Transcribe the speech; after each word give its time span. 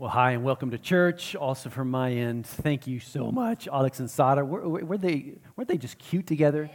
Well, 0.00 0.10
hi, 0.10 0.30
and 0.30 0.44
welcome 0.44 0.70
to 0.70 0.78
church. 0.78 1.34
Also, 1.34 1.70
from 1.70 1.90
my 1.90 2.12
end, 2.12 2.46
thank 2.46 2.86
you 2.86 3.00
so 3.00 3.32
much, 3.32 3.66
Alex 3.66 3.98
and 3.98 4.08
Sada. 4.08 4.44
Were, 4.44 4.68
were 4.68 4.96
they, 4.96 5.32
weren't 5.56 5.66
they 5.66 5.76
just 5.76 5.98
cute 5.98 6.24
together? 6.24 6.70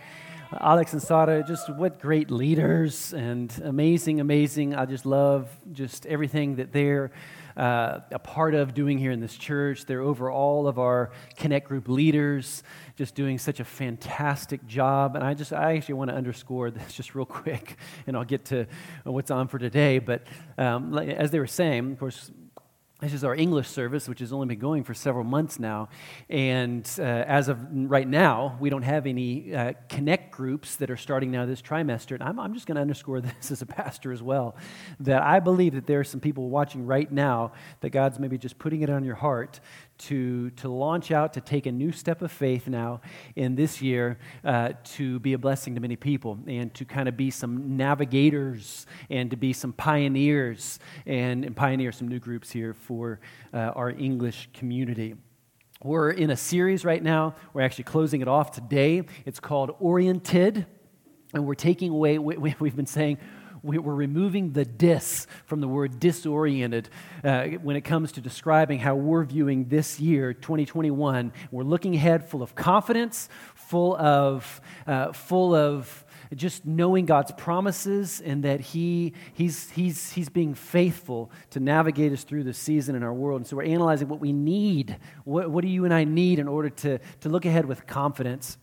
Uh, 0.51 0.57
Alex 0.59 0.91
and 0.91 1.01
Sada, 1.01 1.41
just 1.47 1.69
what 1.69 2.01
great 2.01 2.29
leaders 2.29 3.13
and 3.13 3.57
amazing, 3.63 4.19
amazing. 4.19 4.75
I 4.75 4.85
just 4.85 5.05
love 5.05 5.47
just 5.71 6.05
everything 6.05 6.57
that 6.57 6.73
they're 6.73 7.11
uh, 7.55 7.99
a 8.11 8.19
part 8.19 8.55
of 8.55 8.73
doing 8.73 8.97
here 8.97 9.11
in 9.11 9.21
this 9.21 9.37
church. 9.37 9.85
They're 9.85 10.01
over 10.01 10.29
all 10.29 10.67
of 10.67 10.77
our 10.77 11.11
Connect 11.37 11.65
Group 11.65 11.87
leaders, 11.87 12.61
just 12.97 13.15
doing 13.15 13.37
such 13.37 13.61
a 13.61 13.63
fantastic 13.63 14.67
job. 14.67 15.15
And 15.15 15.23
I 15.23 15.33
just, 15.33 15.53
I 15.53 15.77
actually 15.77 15.95
want 15.95 16.09
to 16.09 16.17
underscore 16.17 16.71
this 16.71 16.91
just 16.97 17.15
real 17.15 17.25
quick, 17.25 17.77
and 18.05 18.17
I'll 18.17 18.25
get 18.25 18.43
to 18.47 18.67
what's 19.05 19.31
on 19.31 19.47
for 19.47 19.59
today. 19.59 19.99
But 19.99 20.23
um, 20.57 20.97
as 20.97 21.31
they 21.31 21.39
were 21.39 21.47
saying, 21.47 21.93
of 21.93 21.99
course, 21.99 22.29
this 23.03 23.13
is 23.13 23.23
our 23.25 23.35
English 23.35 23.67
service, 23.67 24.07
which 24.07 24.19
has 24.19 24.31
only 24.31 24.47
been 24.47 24.59
going 24.59 24.83
for 24.83 24.93
several 24.93 25.25
months 25.25 25.59
now. 25.59 25.89
And 26.29 26.89
uh, 26.97 27.01
as 27.01 27.49
of 27.49 27.59
right 27.71 28.07
now, 28.07 28.57
we 28.61 28.69
don't 28.69 28.83
have 28.83 29.05
any 29.05 29.53
uh, 29.53 29.73
connect 29.89 30.31
groups 30.31 30.77
that 30.77 30.89
are 30.89 30.95
starting 30.95 31.29
now 31.29 31.45
this 31.45 31.61
trimester. 31.61 32.13
And 32.13 32.23
I'm, 32.23 32.39
I'm 32.39 32.53
just 32.53 32.65
going 32.65 32.75
to 32.75 32.81
underscore 32.81 33.19
this 33.21 33.51
as 33.51 33.61
a 33.61 33.65
pastor 33.65 34.13
as 34.13 34.23
well 34.23 34.55
that 35.01 35.21
I 35.21 35.41
believe 35.41 35.73
that 35.73 35.85
there 35.85 35.99
are 35.99 36.05
some 36.05 36.21
people 36.21 36.49
watching 36.49 36.85
right 36.85 37.11
now 37.11 37.51
that 37.81 37.89
God's 37.89 38.19
maybe 38.19 38.37
just 38.37 38.57
putting 38.57 38.81
it 38.81 38.89
on 38.89 39.03
your 39.03 39.15
heart 39.15 39.59
to, 39.97 40.49
to 40.51 40.69
launch 40.69 41.11
out, 41.11 41.33
to 41.33 41.41
take 41.41 41.65
a 41.65 41.71
new 41.71 41.91
step 41.91 42.21
of 42.21 42.31
faith 42.31 42.67
now 42.67 43.01
in 43.35 43.55
this 43.55 43.81
year 43.81 44.17
uh, 44.43 44.73
to 44.83 45.19
be 45.19 45.33
a 45.33 45.37
blessing 45.37 45.75
to 45.75 45.81
many 45.81 45.95
people 45.95 46.39
and 46.47 46.73
to 46.73 46.85
kind 46.85 47.07
of 47.07 47.15
be 47.15 47.31
some 47.31 47.77
navigators 47.77 48.85
and 49.09 49.31
to 49.31 49.37
be 49.37 49.53
some 49.53 49.73
pioneers 49.73 50.79
and, 51.05 51.45
and 51.45 51.55
pioneer 51.55 51.91
some 51.91 52.07
new 52.07 52.19
groups 52.19 52.51
here 52.51 52.73
for 52.73 53.19
uh, 53.53 53.57
our 53.57 53.89
English 53.89 54.49
community. 54.53 55.15
We're 55.83 56.11
in 56.11 56.29
a 56.29 56.37
series 56.37 56.85
right 56.85 57.03
now. 57.03 57.35
We're 57.53 57.61
actually 57.61 57.83
closing 57.85 58.21
it 58.21 58.27
off 58.27 58.51
today. 58.51 59.03
It's 59.25 59.39
called 59.39 59.75
Oriented. 59.79 60.65
And 61.33 61.47
we're 61.47 61.55
taking 61.55 61.89
away, 61.89 62.19
what 62.19 62.59
we've 62.59 62.75
been 62.75 62.85
saying, 62.85 63.17
we're 63.63 63.79
removing 63.79 64.51
the 64.51 64.65
dis 64.65 65.25
from 65.45 65.61
the 65.61 65.67
word 65.67 65.99
disoriented 65.99 66.89
uh, 67.23 67.45
when 67.61 67.77
it 67.77 67.81
comes 67.81 68.11
to 68.11 68.21
describing 68.21 68.77
how 68.77 68.95
we're 68.95 69.23
viewing 69.23 69.69
this 69.69 70.01
year, 70.01 70.33
2021. 70.33 71.31
We're 71.49 71.63
looking 71.63 71.95
ahead 71.95 72.27
full 72.27 72.43
of 72.43 72.55
confidence, 72.55 73.29
full 73.55 73.95
of, 73.95 74.61
uh, 74.85 75.13
full 75.13 75.55
of 75.55 76.05
just 76.35 76.65
knowing 76.65 77.05
God's 77.05 77.31
promises 77.31 78.21
and 78.21 78.43
that 78.43 78.59
he, 78.59 79.13
he's, 79.33 79.69
he's, 79.69 80.11
he's 80.11 80.29
being 80.29 80.55
faithful 80.55 81.31
to 81.51 81.59
navigate 81.59 82.11
us 82.11 82.23
through 82.23 82.43
the 82.43 82.53
season 82.53 82.95
in 82.95 83.03
our 83.03 83.13
world. 83.13 83.41
And 83.41 83.47
so 83.47 83.57
we're 83.57 83.63
analyzing 83.63 84.09
what 84.09 84.19
we 84.19 84.33
need. 84.33 84.97
What, 85.23 85.49
what 85.49 85.61
do 85.61 85.69
you 85.69 85.85
and 85.85 85.93
I 85.93 86.03
need 86.03 86.39
in 86.39 86.49
order 86.49 86.69
to, 86.69 86.99
to 87.21 87.29
look 87.29 87.45
ahead 87.45 87.65
with 87.65 87.87
confidence? 87.87 88.57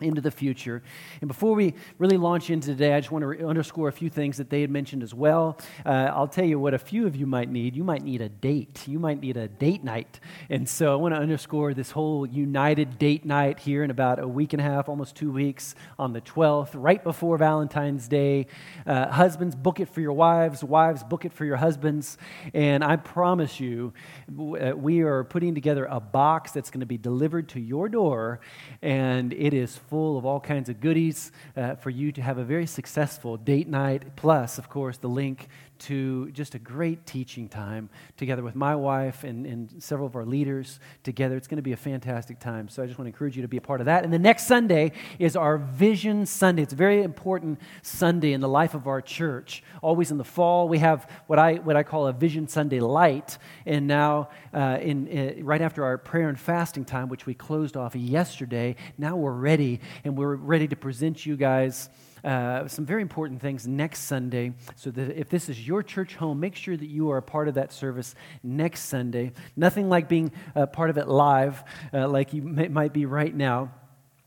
Into 0.00 0.20
the 0.20 0.30
future. 0.30 0.82
And 1.20 1.28
before 1.28 1.54
we 1.54 1.74
really 1.98 2.16
launch 2.16 2.50
into 2.50 2.68
today, 2.68 2.94
I 2.94 3.00
just 3.00 3.12
want 3.12 3.24
to 3.24 3.46
underscore 3.46 3.88
a 3.88 3.92
few 3.92 4.10
things 4.10 4.36
that 4.38 4.50
they 4.50 4.60
had 4.60 4.70
mentioned 4.70 5.02
as 5.02 5.14
well. 5.14 5.58
Uh, 5.84 6.10
I'll 6.14 6.28
tell 6.28 6.44
you 6.44 6.58
what 6.58 6.74
a 6.74 6.78
few 6.78 7.06
of 7.06 7.16
you 7.16 7.26
might 7.26 7.50
need. 7.50 7.76
You 7.76 7.84
might 7.84 8.02
need 8.02 8.20
a 8.20 8.28
date. 8.28 8.86
You 8.86 8.98
might 8.98 9.20
need 9.20 9.36
a 9.36 9.48
date 9.48 9.84
night. 9.84 10.20
And 10.48 10.68
so 10.68 10.92
I 10.92 10.96
want 10.96 11.14
to 11.14 11.20
underscore 11.20 11.74
this 11.74 11.90
whole 11.90 12.26
united 12.26 12.98
date 12.98 13.24
night 13.24 13.60
here 13.60 13.84
in 13.84 13.90
about 13.90 14.18
a 14.18 14.28
week 14.28 14.52
and 14.52 14.60
a 14.60 14.64
half, 14.64 14.88
almost 14.88 15.16
two 15.16 15.30
weeks, 15.30 15.74
on 15.98 16.12
the 16.12 16.20
12th, 16.20 16.70
right 16.74 17.02
before 17.02 17.38
Valentine's 17.38 18.08
Day. 18.08 18.46
Uh, 18.86 19.08
husbands, 19.08 19.54
book 19.54 19.80
it 19.80 19.88
for 19.88 20.00
your 20.00 20.12
wives. 20.12 20.64
Wives, 20.64 21.02
book 21.02 21.24
it 21.24 21.32
for 21.32 21.44
your 21.44 21.56
husbands. 21.56 22.18
And 22.54 22.82
I 22.84 22.96
promise 22.96 23.60
you, 23.60 23.92
uh, 24.28 24.72
we 24.76 25.00
are 25.00 25.24
putting 25.24 25.54
together 25.54 25.86
a 25.86 26.00
box 26.00 26.52
that's 26.52 26.70
going 26.70 26.80
to 26.80 26.86
be 26.86 26.98
delivered 26.98 27.48
to 27.50 27.60
your 27.60 27.88
door, 27.88 28.40
and 28.82 29.32
it 29.32 29.54
is 29.54 29.76
full 29.90 30.16
of 30.16 30.24
all 30.24 30.38
kinds 30.38 30.68
of 30.68 30.80
goodies 30.80 31.32
uh, 31.56 31.74
for 31.74 31.90
you 31.90 32.12
to 32.12 32.22
have 32.22 32.38
a 32.38 32.44
very 32.44 32.66
successful 32.66 33.36
date 33.36 33.68
night. 33.68 34.14
Plus, 34.14 34.56
of 34.56 34.68
course, 34.68 34.96
the 34.96 35.08
link 35.08 35.48
to 35.80 36.30
just 36.30 36.54
a 36.54 36.58
great 36.58 37.06
teaching 37.06 37.48
time 37.48 37.88
together 38.16 38.42
with 38.42 38.54
my 38.54 38.76
wife 38.76 39.24
and, 39.24 39.46
and 39.46 39.82
several 39.82 40.06
of 40.06 40.14
our 40.14 40.24
leaders 40.24 40.78
together. 41.02 41.36
It's 41.36 41.48
going 41.48 41.56
to 41.56 41.62
be 41.62 41.72
a 41.72 41.76
fantastic 41.76 42.38
time. 42.38 42.68
So 42.68 42.82
I 42.82 42.86
just 42.86 42.98
want 42.98 43.06
to 43.06 43.08
encourage 43.08 43.36
you 43.36 43.42
to 43.42 43.48
be 43.48 43.56
a 43.56 43.62
part 43.62 43.80
of 43.80 43.86
that. 43.86 44.04
And 44.04 44.12
the 44.12 44.18
next 44.18 44.46
Sunday 44.46 44.92
is 45.18 45.36
our 45.36 45.58
Vision 45.58 46.26
Sunday. 46.26 46.62
It's 46.62 46.72
a 46.72 46.76
very 46.76 47.02
important 47.02 47.60
Sunday 47.82 48.32
in 48.32 48.40
the 48.40 48.48
life 48.48 48.74
of 48.74 48.86
our 48.86 49.00
church. 49.00 49.62
Always 49.82 50.10
in 50.10 50.18
the 50.18 50.24
fall, 50.24 50.68
we 50.68 50.78
have 50.78 51.08
what 51.26 51.38
I, 51.38 51.54
what 51.54 51.76
I 51.76 51.82
call 51.82 52.06
a 52.06 52.12
Vision 52.12 52.46
Sunday 52.46 52.80
light. 52.80 53.38
And 53.66 53.86
now, 53.86 54.28
uh, 54.52 54.78
in, 54.80 55.06
in, 55.06 55.44
right 55.44 55.62
after 55.62 55.84
our 55.84 55.98
prayer 55.98 56.28
and 56.28 56.38
fasting 56.38 56.84
time, 56.84 57.08
which 57.08 57.26
we 57.26 57.34
closed 57.34 57.76
off 57.76 57.96
yesterday, 57.96 58.76
now 58.98 59.16
we're 59.16 59.32
ready 59.32 59.80
and 60.04 60.16
we're 60.16 60.36
ready 60.36 60.68
to 60.68 60.76
present 60.76 61.24
you 61.24 61.36
guys 61.36 61.88
uh, 62.24 62.68
some 62.68 62.86
very 62.86 63.02
important 63.02 63.40
things 63.40 63.66
next 63.66 64.00
Sunday. 64.00 64.52
So 64.76 64.90
that 64.90 65.18
if 65.18 65.28
this 65.28 65.48
is 65.48 65.66
your 65.66 65.82
church 65.82 66.14
home, 66.14 66.40
make 66.40 66.56
sure 66.56 66.76
that 66.76 66.88
you 66.88 67.10
are 67.10 67.18
a 67.18 67.22
part 67.22 67.48
of 67.48 67.54
that 67.54 67.72
service 67.72 68.14
next 68.42 68.82
Sunday. 68.82 69.32
Nothing 69.56 69.88
like 69.88 70.08
being 70.08 70.32
a 70.54 70.66
part 70.66 70.90
of 70.90 70.98
it 70.98 71.08
live, 71.08 71.62
uh, 71.92 72.08
like 72.08 72.32
you 72.32 72.42
may, 72.42 72.68
might 72.68 72.92
be 72.92 73.06
right 73.06 73.34
now. 73.34 73.72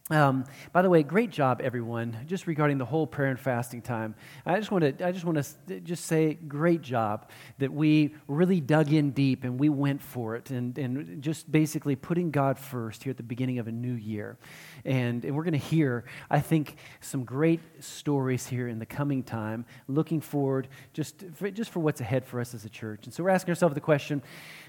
Um, 0.09 0.43
by 0.73 0.81
the 0.81 0.89
way, 0.89 1.01
great 1.01 1.29
job, 1.29 1.61
everyone. 1.61 2.17
Just 2.25 2.45
regarding 2.45 2.77
the 2.77 2.85
whole 2.85 3.07
prayer 3.07 3.29
and 3.29 3.39
fasting 3.39 3.81
time, 3.81 4.15
I 4.45 4.59
just 4.59 4.69
want 4.69 4.97
to 4.97 5.07
I 5.07 5.13
just 5.13 5.23
want 5.23 5.41
to 5.67 5.79
just 5.79 6.05
say, 6.05 6.33
great 6.33 6.81
job 6.81 7.29
that 7.59 7.71
we 7.71 8.13
really 8.27 8.59
dug 8.59 8.91
in 8.91 9.11
deep 9.11 9.45
and 9.45 9.57
we 9.57 9.69
went 9.69 10.01
for 10.01 10.35
it, 10.35 10.51
and 10.51 10.77
and 10.77 11.23
just 11.23 11.49
basically 11.49 11.95
putting 11.95 12.31
God 12.31 12.59
first 12.59 13.03
here 13.03 13.11
at 13.11 13.17
the 13.17 13.23
beginning 13.23 13.59
of 13.59 13.67
a 13.69 13.71
new 13.71 13.93
year, 13.93 14.37
and 14.85 15.23
and 15.23 15.35
we're 15.35 15.43
going 15.43 15.53
to 15.53 15.57
hear, 15.57 16.05
I 16.29 16.39
think, 16.39 16.75
some 17.01 17.23
great 17.23 17.59
stories 17.79 18.47
here 18.47 18.67
in 18.67 18.79
the 18.79 18.85
coming 18.85 19.23
time. 19.23 19.65
Looking 19.87 20.21
forward, 20.21 20.67
just 20.93 21.23
for, 21.35 21.49
just 21.51 21.71
for 21.71 21.79
what's 21.79 22.01
ahead 22.01 22.25
for 22.25 22.39
us 22.39 22.53
as 22.53 22.65
a 22.65 22.69
church, 22.69 23.05
and 23.05 23.13
so 23.13 23.23
we're 23.23 23.29
asking 23.29 23.51
ourselves 23.51 23.75
the 23.75 23.81
question 23.81 24.21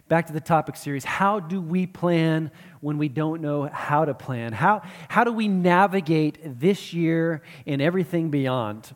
back 0.08 0.26
to 0.26 0.32
the 0.32 0.40
topic 0.40 0.76
series 0.76 1.04
how 1.04 1.40
do 1.40 1.60
we 1.60 1.86
plan 1.86 2.50
when 2.80 2.98
we 2.98 3.08
don't 3.08 3.40
know 3.40 3.68
how 3.72 4.04
to 4.04 4.14
plan? 4.14 4.52
How, 4.52 4.82
how 5.08 5.24
do 5.24 5.32
we 5.32 5.48
navigate 5.48 6.38
this 6.44 6.92
year 6.92 7.42
and 7.66 7.80
everything 7.80 8.30
beyond? 8.30 8.94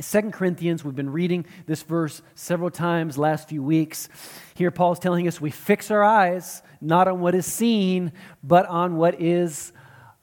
Second 0.00 0.32
Corinthians, 0.32 0.82
we've 0.82 0.96
been 0.96 1.12
reading 1.12 1.44
this 1.66 1.82
verse 1.82 2.22
several 2.34 2.70
times 2.70 3.18
last 3.18 3.50
few 3.50 3.62
weeks. 3.62 4.08
Here, 4.54 4.70
Paul's 4.70 4.98
telling 4.98 5.28
us 5.28 5.38
we 5.38 5.50
fix 5.50 5.90
our 5.90 6.02
eyes 6.02 6.62
not 6.80 7.08
on 7.08 7.20
what 7.20 7.34
is 7.34 7.44
seen, 7.44 8.12
but 8.42 8.64
on 8.66 8.96
what 8.96 9.20
is 9.20 9.72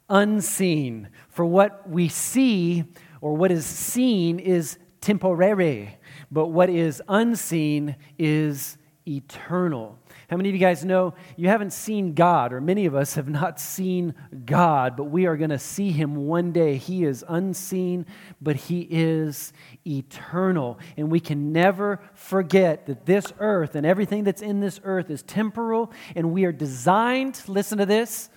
unseen. 0.10 1.10
For 1.30 1.46
what 1.46 1.90
we 1.90 2.10
see 2.10 2.84
or 3.22 3.36
what 3.36 3.52
is 3.52 3.66
seen 3.66 4.40
is 4.40 4.78
temporary, 5.02 5.98
but 6.32 6.48
what 6.48 6.70
is 6.70 7.02
unseen 7.08 7.96
is 8.18 8.78
eternal. 9.08 9.98
How 10.30 10.38
many 10.38 10.50
of 10.50 10.56
you 10.56 10.62
guys 10.62 10.86
know 10.86 11.16
you 11.36 11.48
haven't 11.48 11.74
seen 11.74 12.14
God, 12.14 12.54
or 12.54 12.62
many 12.62 12.86
of 12.86 12.94
us 12.94 13.16
have 13.16 13.28
not 13.28 13.60
seen 13.60 14.14
God, 14.46 14.96
but 14.96 15.06
we 15.06 15.26
are 15.26 15.36
going 15.36 15.50
to 15.50 15.58
see 15.58 15.92
him 15.92 16.28
one 16.28 16.52
day. 16.52 16.78
He 16.78 17.04
is 17.04 17.26
unseen, 17.28 18.06
but 18.40 18.56
he 18.56 18.88
is 18.92 19.52
eternal. 19.88 20.78
And 20.98 21.10
we 21.12 21.20
can 21.20 21.52
never 21.52 22.00
forget 22.14 22.86
that 22.86 23.08
this 23.08 23.34
earth 23.40 23.74
and 23.74 23.86
everything 23.86 24.24
that's 24.24 24.44
in 24.44 24.60
this 24.60 24.80
earth 24.84 25.10
is 25.10 25.24
temporal, 25.24 25.92
and 26.16 26.32
we 26.32 26.46
are 26.46 26.52
designed, 26.52 27.42
listen 27.48 27.80
to 27.80 27.88
this, 27.88 28.30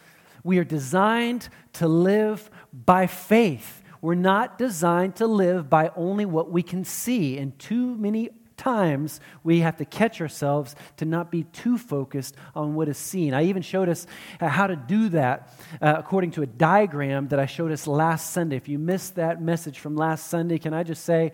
we 0.45 0.59
are 0.59 0.65
designed 0.65 1.49
to 1.75 1.89
live 1.89 2.51
by 2.73 3.07
faith. 3.07 3.83
We're 4.01 4.15
not 4.15 4.59
designed 4.59 5.17
to 5.17 5.27
live 5.27 5.71
by 5.71 5.91
only 5.95 6.25
what 6.25 6.51
we 6.51 6.63
can 6.63 6.85
see. 6.85 7.39
And 7.39 7.57
too 7.59 7.97
many 7.97 8.31
times 8.57 9.21
we 9.43 9.61
have 9.61 9.77
to 9.77 9.85
catch 9.85 10.21
ourselves 10.21 10.75
to 10.97 11.05
not 11.05 11.31
be 11.31 11.45
too 11.45 11.79
focused 11.79 12.37
on 12.55 12.75
what 12.75 12.89
is 12.89 12.99
seen. 12.99 13.35
I 13.35 13.45
even 13.45 13.63
showed 13.63 13.89
us 13.89 14.07
uh, 14.41 14.49
how 14.49 14.67
to 14.67 14.77
do 14.77 15.09
that 15.11 15.53
uh, 15.81 15.95
according 15.99 16.33
to 16.33 16.43
a 16.43 16.47
diagram 16.47 17.29
that 17.29 17.39
I 17.39 17.47
showed 17.47 17.73
us 17.73 17.87
last 17.87 18.33
Sunday. 18.33 18.57
If 18.57 18.69
you 18.69 18.79
missed 18.79 19.17
that 19.17 19.41
message 19.41 19.79
from 19.79 19.97
last 19.97 20.29
Sunday, 20.29 20.59
can 20.59 20.75
I 20.75 20.83
just 20.83 21.05
say 21.05 21.33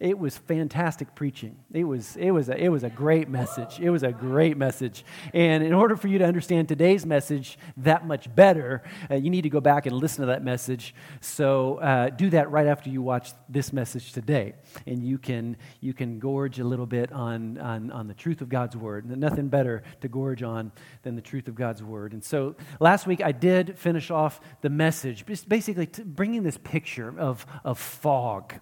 it 0.00 0.18
was 0.18 0.36
fantastic 0.36 1.14
preaching. 1.14 1.56
It 1.72 1.84
was, 1.84 2.16
it 2.16 2.30
was, 2.30 2.48
a, 2.48 2.56
it 2.56 2.68
was 2.68 2.84
a 2.84 2.90
great 2.90 3.28
message. 3.28 3.80
It 3.80 3.90
was 3.90 4.02
a 4.02 4.12
great 4.12 4.56
message. 4.56 5.04
And 5.34 5.62
in 5.62 5.72
order 5.72 5.96
for 5.96 6.08
you 6.08 6.18
to 6.18 6.24
understand 6.24 6.68
today's 6.68 7.04
message 7.04 7.58
that 7.78 8.06
much 8.06 8.32
better, 8.34 8.82
uh, 9.10 9.14
you 9.16 9.30
need 9.30 9.42
to 9.42 9.50
go 9.50 9.60
back 9.60 9.86
and 9.86 9.96
listen 9.96 10.22
to 10.22 10.26
that 10.26 10.44
message. 10.44 10.94
So 11.20 11.78
uh, 11.78 12.10
do 12.10 12.30
that 12.30 12.50
right 12.50 12.66
after 12.66 12.90
you 12.90 13.02
watch 13.02 13.32
this 13.48 13.72
message 13.72 14.12
today. 14.12 14.54
And 14.86 15.04
you 15.04 15.18
can, 15.18 15.56
you 15.80 15.92
can 15.92 16.18
gorge 16.18 16.58
a 16.58 16.64
little 16.68 16.86
bit 16.86 17.10
on, 17.12 17.58
on, 17.58 17.90
on 17.90 18.06
the 18.06 18.14
truth 18.14 18.40
of 18.40 18.48
God's 18.48 18.76
word. 18.76 19.06
Nothing 19.06 19.48
better 19.48 19.82
to 20.00 20.08
gorge 20.08 20.42
on 20.42 20.70
than 21.02 21.16
the 21.16 21.22
truth 21.22 21.48
of 21.48 21.54
God's 21.54 21.82
word. 21.82 22.12
And 22.12 22.22
so 22.22 22.54
last 22.78 23.06
week 23.06 23.22
I 23.22 23.32
did 23.32 23.78
finish 23.78 24.10
off 24.10 24.40
the 24.60 24.70
message, 24.70 25.26
just 25.26 25.48
basically 25.48 25.88
bringing 26.04 26.42
this 26.42 26.58
picture 26.58 27.12
of, 27.18 27.46
of 27.64 27.78
fog. 27.78 28.54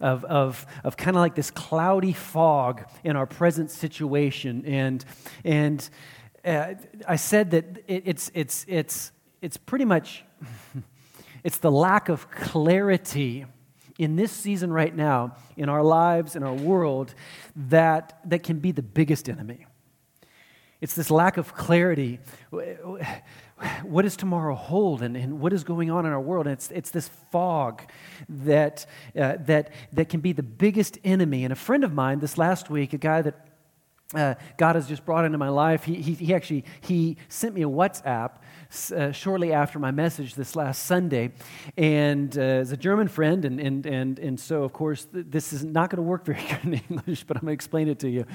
of, 0.00 0.24
of, 0.26 0.66
of 0.84 0.96
kind 0.96 1.16
of 1.16 1.20
like 1.20 1.34
this 1.34 1.50
cloudy 1.50 2.12
fog 2.12 2.84
in 3.02 3.16
our 3.16 3.26
present 3.26 3.70
situation. 3.70 4.64
And, 4.66 5.04
and 5.42 5.88
uh, 6.44 6.74
I 7.08 7.16
said 7.16 7.50
that 7.52 7.78
it, 7.88 8.02
it's, 8.04 8.30
it's, 8.34 8.66
it's, 8.68 9.10
it's 9.40 9.56
pretty 9.56 9.86
much, 9.86 10.22
it's 11.44 11.58
the 11.58 11.70
lack 11.70 12.08
of 12.08 12.30
clarity 12.30 13.46
in 13.98 14.16
this 14.16 14.32
season 14.32 14.72
right 14.72 14.94
now, 14.94 15.36
in 15.56 15.68
our 15.68 15.82
lives, 15.82 16.36
in 16.36 16.42
our 16.42 16.54
world, 16.54 17.14
that, 17.54 18.18
that 18.24 18.42
can 18.42 18.58
be 18.58 18.72
the 18.72 18.82
biggest 18.82 19.28
enemy. 19.28 19.66
It's 20.80 20.94
this 20.94 21.10
lack 21.10 21.38
of 21.38 21.54
clarity. 21.54 22.20
What 23.82 24.02
does 24.02 24.16
tomorrow 24.16 24.54
hold 24.54 25.00
and, 25.00 25.16
and 25.16 25.40
what 25.40 25.54
is 25.54 25.64
going 25.64 25.90
on 25.90 26.04
in 26.04 26.12
our 26.12 26.20
world? 26.20 26.46
And 26.46 26.52
it's, 26.52 26.70
it's 26.70 26.90
this 26.90 27.08
fog 27.32 27.82
that, 28.28 28.84
uh, 29.18 29.36
that, 29.40 29.72
that 29.94 30.10
can 30.10 30.20
be 30.20 30.32
the 30.32 30.42
biggest 30.42 30.98
enemy. 31.02 31.44
And 31.44 31.52
a 31.52 31.56
friend 31.56 31.82
of 31.82 31.94
mine 31.94 32.18
this 32.18 32.36
last 32.36 32.68
week, 32.68 32.92
a 32.92 32.98
guy 32.98 33.22
that 33.22 33.45
uh, 34.14 34.34
God 34.56 34.76
has 34.76 34.86
just 34.86 35.04
brought 35.04 35.24
into 35.24 35.38
my 35.38 35.48
life. 35.48 35.82
He, 35.82 35.96
he, 35.96 36.14
he, 36.14 36.34
actually 36.34 36.64
he 36.80 37.16
sent 37.28 37.54
me 37.56 37.62
a 37.62 37.68
WhatsApp 37.68 38.36
uh, 38.94 39.10
shortly 39.10 39.52
after 39.52 39.80
my 39.80 39.90
message 39.90 40.34
this 40.36 40.54
last 40.54 40.84
Sunday, 40.84 41.32
and 41.76 42.36
uh, 42.38 42.40
is 42.40 42.70
a 42.70 42.76
German 42.76 43.08
friend, 43.08 43.44
and, 43.44 43.58
and, 43.58 43.84
and, 43.84 44.18
and 44.20 44.38
so 44.38 44.62
of 44.62 44.72
course 44.72 45.06
th- 45.06 45.26
this 45.28 45.52
is 45.52 45.64
not 45.64 45.90
going 45.90 45.96
to 45.96 46.02
work 46.02 46.24
very 46.26 46.40
good 46.42 46.64
in 46.64 46.82
English, 46.88 47.24
but 47.24 47.36
I'm 47.36 47.42
going 47.42 47.50
to 47.50 47.54
explain 47.54 47.88
it 47.88 47.98
to 48.00 48.08
you. 48.08 48.26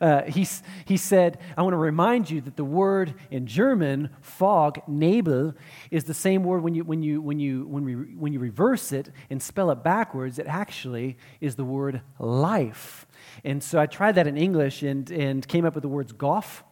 Uh, 0.00 0.22
he, 0.22 0.46
he 0.86 0.96
said, 0.96 1.38
"I 1.58 1.62
want 1.62 1.74
to 1.74 1.78
remind 1.78 2.30
you 2.30 2.40
that 2.42 2.56
the 2.56 2.64
word 2.64 3.14
in 3.30 3.46
German 3.46 4.08
fog 4.22 4.80
Nebel 4.88 5.54
is 5.90 6.04
the 6.04 6.14
same 6.14 6.42
word 6.42 6.62
when 6.62 6.74
you 6.74 6.84
when 6.84 7.02
you 7.02 7.20
when 7.20 7.38
you 7.38 7.66
when 7.66 7.84
we 7.84 7.92
when 7.94 8.32
you 8.32 8.38
reverse 8.38 8.92
it 8.92 9.10
and 9.28 9.42
spell 9.42 9.70
it 9.70 9.82
backwards, 9.82 10.38
it 10.38 10.46
actually 10.46 11.18
is 11.42 11.56
the 11.56 11.64
word 11.64 12.00
life." 12.18 13.06
And 13.44 13.62
so 13.62 13.78
I 13.78 13.86
tried 13.86 14.16
that 14.16 14.26
in 14.26 14.36
English 14.36 14.82
and, 14.82 15.10
and 15.10 15.46
came 15.46 15.64
up 15.64 15.74
with 15.74 15.82
the 15.82 15.88
words 15.88 16.12
golf. 16.12 16.64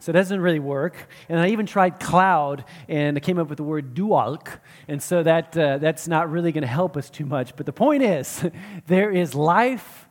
So 0.00 0.10
it 0.10 0.14
doesn't 0.14 0.40
really 0.40 0.60
work. 0.60 1.08
And 1.28 1.38
I 1.38 1.48
even 1.48 1.66
tried 1.66 2.00
cloud 2.00 2.64
and 2.88 3.18
I 3.18 3.20
came 3.20 3.38
up 3.38 3.48
with 3.48 3.58
the 3.58 3.64
word 3.64 3.94
dualk. 3.94 4.58
And 4.88 5.02
so 5.02 5.22
that, 5.22 5.56
uh, 5.56 5.76
that's 5.76 6.08
not 6.08 6.30
really 6.30 6.52
going 6.52 6.62
to 6.62 6.68
help 6.68 6.96
us 6.96 7.10
too 7.10 7.26
much. 7.26 7.54
But 7.54 7.66
the 7.66 7.72
point 7.72 8.02
is, 8.02 8.42
there 8.86 9.10
is 9.10 9.34
life. 9.34 10.08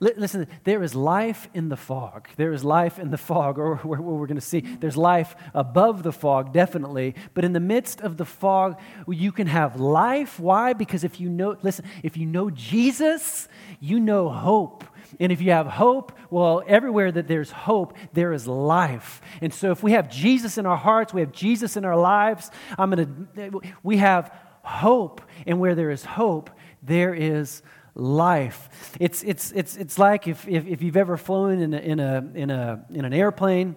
Listen, 0.00 0.46
there 0.64 0.82
is 0.82 0.94
life 0.94 1.50
in 1.52 1.68
the 1.68 1.76
fog. 1.76 2.28
There 2.36 2.54
is 2.54 2.64
life 2.64 2.98
in 2.98 3.10
the 3.10 3.18
fog, 3.18 3.58
or 3.58 3.76
what 3.82 4.00
we're 4.00 4.26
going 4.26 4.36
to 4.36 4.40
see. 4.40 4.60
There's 4.60 4.96
life 4.96 5.36
above 5.52 6.02
the 6.02 6.12
fog, 6.12 6.54
definitely. 6.54 7.14
But 7.34 7.44
in 7.44 7.52
the 7.52 7.60
midst 7.60 8.00
of 8.00 8.16
the 8.16 8.24
fog, 8.24 8.80
you 9.06 9.30
can 9.30 9.46
have 9.46 9.78
life. 9.78 10.40
Why? 10.40 10.72
Because 10.72 11.04
if 11.04 11.20
you 11.20 11.28
know, 11.28 11.56
listen, 11.62 11.84
if 12.02 12.16
you 12.16 12.24
know 12.24 12.48
Jesus, 12.48 13.46
you 13.78 14.00
know 14.00 14.30
hope. 14.30 14.84
And 15.18 15.30
if 15.30 15.42
you 15.42 15.50
have 15.50 15.66
hope, 15.66 16.12
well, 16.30 16.62
everywhere 16.66 17.12
that 17.12 17.28
there's 17.28 17.50
hope, 17.50 17.96
there 18.14 18.32
is 18.32 18.46
life. 18.46 19.20
And 19.42 19.52
so 19.52 19.70
if 19.70 19.82
we 19.82 19.92
have 19.92 20.08
Jesus 20.08 20.56
in 20.56 20.64
our 20.64 20.76
hearts, 20.76 21.12
we 21.12 21.20
have 21.20 21.32
Jesus 21.32 21.76
in 21.76 21.84
our 21.84 21.96
lives, 21.96 22.50
I'm 22.78 22.90
going 22.90 23.28
to 23.34 23.72
we 23.82 23.98
have 23.98 24.32
hope. 24.62 25.20
And 25.46 25.60
where 25.60 25.74
there 25.74 25.90
is 25.90 26.04
hope, 26.04 26.50
there 26.82 27.14
is 27.14 27.62
life. 27.94 28.96
It's, 28.98 29.22
it's, 29.22 29.52
it's, 29.52 29.76
it's 29.76 29.98
like 29.98 30.28
if, 30.28 30.46
if, 30.48 30.66
if 30.66 30.82
you've 30.82 30.96
ever 30.96 31.16
flown 31.16 31.60
in 31.60 31.74
a, 31.74 31.78
in, 31.78 32.00
a, 32.00 32.30
in, 32.34 32.50
a, 32.50 32.84
in 32.90 33.04
an 33.04 33.12
airplane 33.12 33.76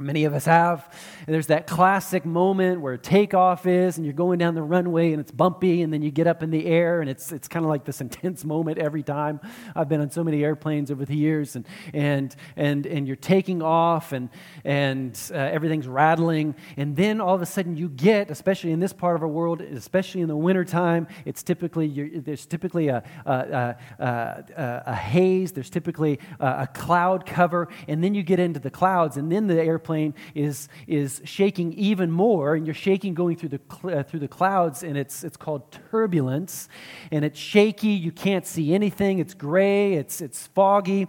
Many 0.00 0.24
of 0.24 0.34
us 0.34 0.46
have. 0.46 0.92
And 1.26 1.34
there's 1.34 1.48
that 1.48 1.66
classic 1.66 2.24
moment 2.24 2.80
where 2.80 2.96
takeoff 2.96 3.66
is, 3.66 3.96
and 3.96 4.06
you're 4.06 4.14
going 4.14 4.38
down 4.38 4.54
the 4.54 4.62
runway, 4.62 5.12
and 5.12 5.20
it's 5.20 5.30
bumpy, 5.30 5.82
and 5.82 5.92
then 5.92 6.00
you 6.02 6.10
get 6.10 6.26
up 6.26 6.42
in 6.42 6.50
the 6.50 6.66
air, 6.66 7.00
and 7.00 7.10
it's, 7.10 7.32
it's 7.32 7.48
kind 7.48 7.64
of 7.64 7.68
like 7.68 7.84
this 7.84 8.00
intense 8.00 8.44
moment 8.44 8.78
every 8.78 9.02
time. 9.02 9.40
I've 9.76 9.88
been 9.88 10.00
on 10.00 10.10
so 10.10 10.24
many 10.24 10.42
airplanes 10.42 10.90
over 10.90 11.04
the 11.04 11.16
years, 11.16 11.56
and, 11.56 11.66
and, 11.92 12.34
and, 12.56 12.86
and 12.86 13.06
you're 13.06 13.16
taking 13.16 13.62
off, 13.62 14.12
and, 14.12 14.30
and 14.64 15.20
uh, 15.32 15.36
everything's 15.36 15.86
rattling. 15.86 16.54
And 16.76 16.96
then 16.96 17.20
all 17.20 17.34
of 17.34 17.42
a 17.42 17.46
sudden, 17.46 17.76
you 17.76 17.88
get, 17.90 18.30
especially 18.30 18.72
in 18.72 18.80
this 18.80 18.92
part 18.92 19.16
of 19.16 19.22
our 19.22 19.28
world, 19.28 19.60
especially 19.60 20.22
in 20.22 20.28
the 20.28 20.36
wintertime, 20.36 21.06
it's 21.24 21.42
typically, 21.42 22.20
there's 22.20 22.46
typically 22.46 22.88
a, 22.88 23.02
a, 23.26 23.76
a, 23.98 24.82
a 24.86 24.94
haze, 24.94 25.52
there's 25.52 25.70
typically 25.70 26.18
a, 26.38 26.66
cloud 26.72 27.26
cover, 27.26 27.68
and 27.88 28.02
then 28.02 28.14
you 28.14 28.22
get 28.22 28.38
into 28.38 28.60
the 28.60 28.70
clouds, 28.70 29.16
and 29.16 29.30
then 29.30 29.46
the 29.46 29.60
airplane 29.60 29.89
airplane 29.90 30.14
is, 30.34 30.68
is 30.86 31.20
shaking 31.24 31.72
even 31.74 32.10
more, 32.10 32.54
and 32.54 32.66
you're 32.66 32.74
shaking 32.74 33.14
going 33.14 33.36
through 33.36 33.50
the, 33.50 33.60
uh, 33.84 34.02
through 34.02 34.20
the 34.20 34.28
clouds, 34.28 34.82
and 34.82 34.96
it's, 34.96 35.24
it's 35.24 35.36
called 35.36 35.70
turbulence. 35.90 36.68
And 37.10 37.24
it's 37.24 37.38
shaky, 37.38 37.88
you 37.88 38.12
can't 38.12 38.46
see 38.46 38.74
anything, 38.74 39.18
it's 39.18 39.34
gray, 39.34 39.94
it's, 39.94 40.20
it's 40.20 40.46
foggy. 40.48 41.08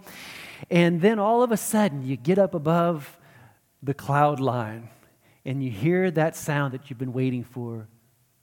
And 0.70 1.00
then 1.00 1.18
all 1.18 1.42
of 1.42 1.52
a 1.52 1.56
sudden, 1.56 2.02
you 2.02 2.16
get 2.16 2.38
up 2.38 2.54
above 2.54 3.18
the 3.82 3.94
cloud 3.94 4.40
line, 4.40 4.88
and 5.44 5.62
you 5.62 5.70
hear 5.70 6.10
that 6.10 6.36
sound 6.36 6.74
that 6.74 6.88
you've 6.88 6.98
been 6.98 7.12
waiting 7.12 7.44
for 7.44 7.88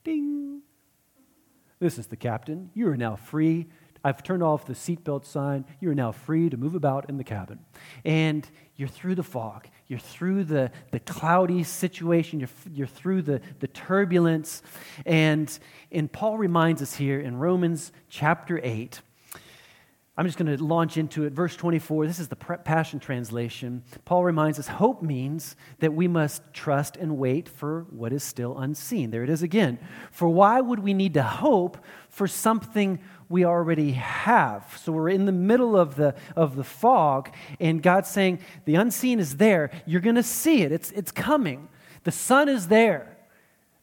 ding. 0.04 0.62
This 1.78 1.98
is 1.98 2.08
the 2.08 2.16
captain. 2.16 2.70
You 2.74 2.88
are 2.88 2.96
now 2.96 3.16
free 3.16 3.68
I've 4.02 4.22
turned 4.22 4.42
off 4.42 4.64
the 4.64 4.72
seatbelt 4.72 5.26
sign. 5.26 5.64
You 5.80 5.90
are 5.90 5.94
now 5.94 6.12
free 6.12 6.48
to 6.48 6.56
move 6.56 6.74
about 6.74 7.08
in 7.08 7.18
the 7.18 7.24
cabin. 7.24 7.58
And 8.04 8.48
you're 8.76 8.88
through 8.88 9.14
the 9.16 9.22
fog. 9.22 9.68
You're 9.90 9.98
through 9.98 10.44
the, 10.44 10.70
the 10.92 11.00
cloudy 11.00 11.64
situation. 11.64 12.38
You're, 12.38 12.48
you're 12.72 12.86
through 12.86 13.22
the, 13.22 13.40
the 13.58 13.66
turbulence. 13.66 14.62
And, 15.04 15.58
and 15.90 16.10
Paul 16.12 16.38
reminds 16.38 16.80
us 16.80 16.94
here 16.94 17.18
in 17.18 17.36
Romans 17.36 17.90
chapter 18.08 18.60
8. 18.62 19.00
I'm 20.16 20.26
just 20.26 20.38
going 20.38 20.56
to 20.56 20.62
launch 20.62 20.96
into 20.96 21.24
it. 21.24 21.32
Verse 21.32 21.56
24, 21.56 22.06
this 22.06 22.20
is 22.20 22.28
the 22.28 22.36
Passion 22.36 23.00
Translation. 23.00 23.82
Paul 24.04 24.22
reminds 24.22 24.60
us 24.60 24.68
hope 24.68 25.02
means 25.02 25.56
that 25.80 25.92
we 25.92 26.06
must 26.06 26.42
trust 26.52 26.96
and 26.96 27.18
wait 27.18 27.48
for 27.48 27.86
what 27.90 28.12
is 28.12 28.22
still 28.22 28.58
unseen. 28.58 29.10
There 29.10 29.24
it 29.24 29.30
is 29.30 29.42
again. 29.42 29.80
For 30.12 30.28
why 30.28 30.60
would 30.60 30.78
we 30.78 30.94
need 30.94 31.14
to 31.14 31.24
hope 31.24 31.78
for 32.08 32.28
something 32.28 33.00
we 33.30 33.44
already 33.44 33.92
have. 33.92 34.78
So 34.84 34.92
we're 34.92 35.08
in 35.08 35.24
the 35.24 35.32
middle 35.32 35.76
of 35.76 35.94
the, 35.94 36.14
of 36.36 36.56
the 36.56 36.64
fog, 36.64 37.30
and 37.60 37.80
God's 37.80 38.10
saying, 38.10 38.40
The 38.66 38.74
unseen 38.74 39.20
is 39.20 39.36
there. 39.36 39.70
You're 39.86 40.02
going 40.02 40.16
to 40.16 40.22
see 40.22 40.62
it, 40.62 40.72
it's, 40.72 40.90
it's 40.90 41.12
coming. 41.12 41.68
The 42.04 42.12
sun 42.12 42.48
is 42.48 42.68
there. 42.68 43.16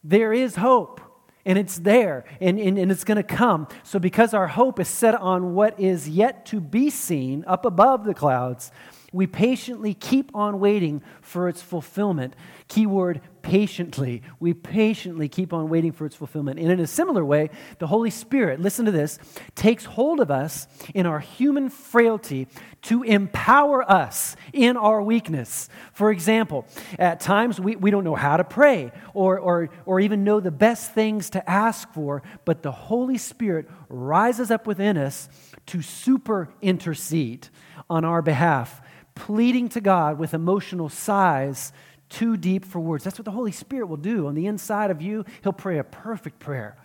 There 0.04 0.34
is 0.34 0.56
hope, 0.56 1.02
and 1.46 1.58
it's 1.58 1.78
there, 1.78 2.26
and, 2.42 2.60
and, 2.60 2.78
and 2.78 2.92
it's 2.92 3.04
going 3.04 3.18
to 3.18 3.24
come. 3.24 3.68
So, 3.84 4.00
because 4.00 4.34
our 4.34 4.48
hope 4.48 4.80
is 4.80 4.90
set 4.90 5.16
on 5.16 5.54
what 5.54 5.80
is 5.80 6.10
yet 6.10 6.46
to 6.48 6.60
be 6.60 6.90
seen 6.90 7.44
up 7.48 7.66
above 7.66 8.04
the 8.04 8.14
clouds, 8.14 8.72
we 9.14 9.26
patiently 9.26 9.94
keep 9.94 10.36
on 10.36 10.60
waiting 10.60 11.02
for 11.22 11.48
its 11.48 11.62
fulfillment. 11.62 12.36
Keyword 12.68 13.22
patiently. 13.42 14.22
We 14.42 14.54
patiently 14.54 15.30
keep 15.30 15.54
on 15.54 15.70
waiting 15.70 15.94
for 15.94 16.06
its 16.06 16.16
fulfillment. 16.16 16.60
And 16.60 16.70
in 16.70 16.82
a 16.82 16.88
similar 16.88 17.24
way, 17.24 17.50
the 17.80 17.88
Holy 17.88 18.10
Spirit, 18.10 18.60
listen 18.60 18.84
to 18.86 18.92
this, 18.92 19.18
takes 19.56 19.86
hold 19.86 20.20
of 20.20 20.30
us 20.30 20.68
in 20.94 21.06
our 21.06 21.20
human 21.20 21.70
frailty 21.70 22.48
to 22.84 23.04
empower 23.04 23.90
us 23.90 24.36
in 24.52 24.76
our 24.76 25.02
weakness. 25.02 25.70
For 25.94 26.12
example, 26.12 26.66
at 27.00 27.22
times 27.22 27.58
we, 27.62 27.78
we 27.78 27.90
don't 27.90 28.04
know 28.04 28.16
how 28.16 28.36
to 28.36 28.44
pray 28.44 28.92
or, 29.14 29.40
or, 29.40 29.70
or 29.86 30.02
even 30.02 30.26
know 30.26 30.42
the 30.42 30.52
best 30.52 30.94
things 30.94 31.30
to 31.30 31.50
ask 31.50 31.90
for, 31.94 32.24
but 32.44 32.64
the 32.64 32.74
Holy 32.74 33.18
Spirit 33.18 33.70
rises 33.88 34.52
up 34.52 34.68
within 34.68 34.98
us 34.98 35.30
to 35.68 35.82
super 35.82 36.50
intercede 36.62 37.48
on 37.90 38.04
our 38.04 38.22
behalf 38.22 38.82
pleading 39.18 39.70
to 39.70 39.82
God 39.82 40.20
with 40.20 40.34
emotional 40.34 40.90
sighs 40.90 41.74
too 42.10 42.38
deep 42.38 42.64
for 42.64 42.80
words. 42.80 43.04
That's 43.04 43.18
what 43.18 43.26
the 43.26 43.32
Holy 43.32 43.52
Spirit 43.52 43.88
will 43.88 43.98
do. 43.98 44.28
On 44.28 44.36
the 44.36 44.48
inside 44.48 44.92
of 44.92 45.02
you, 45.02 45.26
He'll 45.44 45.54
pray 45.54 45.80
a 45.80 45.84
perfect 45.84 46.40
prayer 46.40 46.78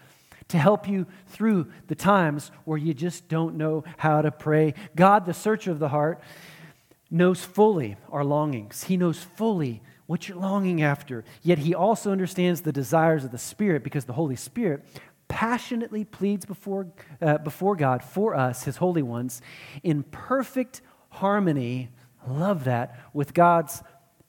to 0.49 0.59
help 0.59 0.89
you 0.89 1.07
through 1.29 1.69
the 1.87 1.95
times 1.95 2.51
where 2.65 2.79
you 2.79 2.95
just 2.95 3.29
don't 3.29 3.57
know 3.57 3.85
how 3.99 4.23
to 4.23 4.31
pray. 4.31 4.75
God, 4.97 5.27
the 5.27 5.35
searcher 5.35 5.71
of 5.71 5.79
the 5.79 5.89
heart, 5.89 6.21
knows 7.11 7.45
fully 7.45 7.97
our 8.11 8.25
longings. 8.25 8.85
He 8.85 8.97
knows 8.97 9.19
fully 9.19 9.83
what 10.07 10.29
you're 10.29 10.39
longing 10.39 10.83
after. 10.83 11.25
Yet 11.43 11.59
He 11.59 11.75
also 11.75 12.11
understands 12.11 12.62
the 12.62 12.73
desires 12.73 13.25
of 13.25 13.31
the 13.31 13.39
Spirit 13.39 13.85
because 13.85 14.07
the 14.07 14.15
Holy 14.15 14.37
Spirit 14.37 14.85
passionately 15.29 16.05
pleads 16.05 16.45
before, 16.45 16.89
uh, 17.21 17.39
before 17.39 17.77
God 17.77 18.03
for 18.03 18.35
us, 18.35 18.65
His 18.65 18.79
holy 18.79 19.03
ones, 19.03 19.41
in 19.83 20.03
perfect 20.03 20.81
harmony. 21.11 21.91
Love 22.29 22.64
that 22.64 22.99
with 23.12 23.35
God's 23.35 23.83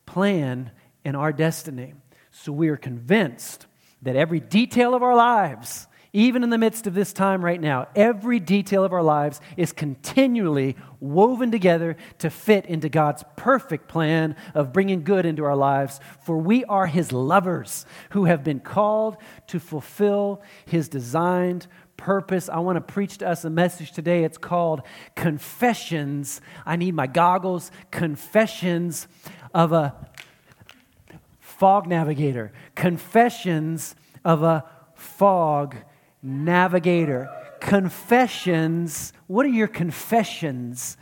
plan 0.05 0.71
and 1.05 1.15
our 1.15 1.33
destiny. 1.33 1.93
So 2.31 2.51
we 2.51 2.69
are 2.69 2.77
convinced 2.77 3.67
that 4.01 4.15
every 4.15 4.39
detail 4.39 4.93
of 4.93 5.03
our 5.03 5.15
lives, 5.15 5.87
even 6.11 6.43
in 6.43 6.49
the 6.49 6.57
midst 6.57 6.85
of 6.87 6.93
this 6.93 7.13
time 7.13 7.43
right 7.43 7.59
now, 7.59 7.87
every 7.95 8.39
detail 8.39 8.83
of 8.83 8.93
our 8.93 9.01
lives 9.01 9.41
is 9.57 9.71
continually 9.71 10.75
woven 10.99 11.51
together 11.51 11.97
to 12.19 12.29
fit 12.29 12.65
into 12.65 12.89
God's 12.89 13.23
perfect 13.35 13.87
plan 13.87 14.35
of 14.53 14.73
bringing 14.73 15.03
good 15.03 15.25
into 15.25 15.43
our 15.43 15.55
lives. 15.55 15.99
For 16.23 16.37
we 16.37 16.65
are 16.65 16.85
His 16.85 17.11
lovers 17.11 17.85
who 18.11 18.25
have 18.25 18.43
been 18.43 18.59
called 18.59 19.17
to 19.47 19.59
fulfill 19.59 20.41
His 20.65 20.87
designed 20.89 21.67
purpose. 21.97 22.49
I 22.49 22.59
want 22.59 22.75
to 22.75 22.81
preach 22.81 23.19
to 23.19 23.27
us 23.27 23.45
a 23.45 23.49
message 23.49 23.91
today. 23.91 24.23
It's 24.23 24.37
called 24.37 24.81
Confessions. 25.15 26.41
I 26.65 26.75
need 26.75 26.93
my 26.95 27.07
goggles. 27.07 27.71
Confessions 27.91 29.07
of 29.53 29.71
a 29.71 29.95
fog 31.39 31.87
navigator. 31.87 32.51
Confessions 32.75 33.95
of 34.25 34.43
a 34.43 34.65
fog 34.95 35.75
navigator. 36.21 37.29
Confessions. 37.59 39.13
What 39.27 39.45
are 39.45 39.49
your 39.49 39.67
confessions 39.67 40.97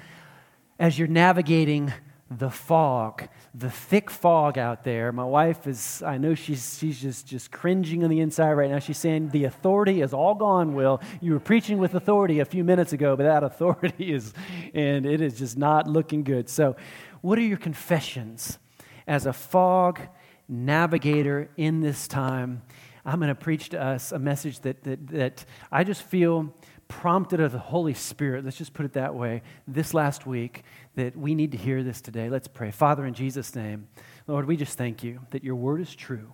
as 0.79 0.98
you're 0.98 1.07
navigating 1.07 1.93
the 2.38 2.50
fog? 2.50 3.27
the 3.53 3.69
thick 3.69 4.09
fog 4.09 4.57
out 4.57 4.83
there. 4.83 5.11
My 5.11 5.25
wife 5.25 5.67
is, 5.67 6.01
I 6.05 6.17
know 6.17 6.35
she's, 6.35 6.77
she's 6.77 7.01
just, 7.01 7.27
just 7.27 7.51
cringing 7.51 8.03
on 8.03 8.09
the 8.09 8.21
inside 8.21 8.53
right 8.53 8.69
now. 8.69 8.79
She's 8.79 8.97
saying, 8.97 9.29
The 9.29 9.43
authority 9.43 10.01
is 10.01 10.13
all 10.13 10.35
gone, 10.35 10.73
Will. 10.73 11.01
You 11.19 11.33
were 11.33 11.39
preaching 11.39 11.77
with 11.77 11.93
authority 11.93 12.39
a 12.39 12.45
few 12.45 12.63
minutes 12.63 12.93
ago, 12.93 13.15
but 13.17 13.23
that 13.23 13.43
authority 13.51 14.13
is, 14.13 14.33
and 14.73 15.05
it 15.05 15.19
is 15.19 15.38
just 15.38 15.57
not 15.57 15.88
looking 15.88 16.23
good. 16.23 16.47
So, 16.47 16.77
what 17.19 17.38
are 17.38 17.43
your 17.43 17.57
confessions 17.57 18.57
as 19.05 19.25
a 19.25 19.33
fog 19.33 20.00
navigator 20.47 21.50
in 21.57 21.81
this 21.81 22.07
time? 22.07 22.61
I'm 23.03 23.19
going 23.19 23.29
to 23.29 23.35
preach 23.35 23.69
to 23.69 23.81
us 23.81 24.11
a 24.11 24.19
message 24.19 24.59
that, 24.61 24.83
that, 24.83 25.07
that 25.07 25.45
I 25.71 25.83
just 25.83 26.03
feel 26.03 26.53
prompted 26.91 27.39
of 27.39 27.53
the 27.53 27.57
Holy 27.57 27.93
Spirit, 27.93 28.43
let's 28.43 28.57
just 28.57 28.74
put 28.74 28.86
it 28.86 28.93
that 28.93 29.15
way, 29.15 29.43
this 29.65 29.93
last 29.93 30.27
week, 30.27 30.63
that 30.95 31.15
we 31.15 31.33
need 31.33 31.53
to 31.53 31.57
hear 31.57 31.83
this 31.83 32.01
today. 32.01 32.29
Let's 32.29 32.50
pray. 32.50 32.69
Father, 32.69 33.05
in 33.05 33.13
Jesus' 33.13 33.55
name, 33.55 33.88
Lord, 34.27 34.45
we 34.45 34.57
just 34.57 34.77
thank 34.77 35.01
you 35.01 35.21
that 35.29 35.41
your 35.41 35.55
word 35.55 35.79
is 35.79 35.95
true. 35.95 36.33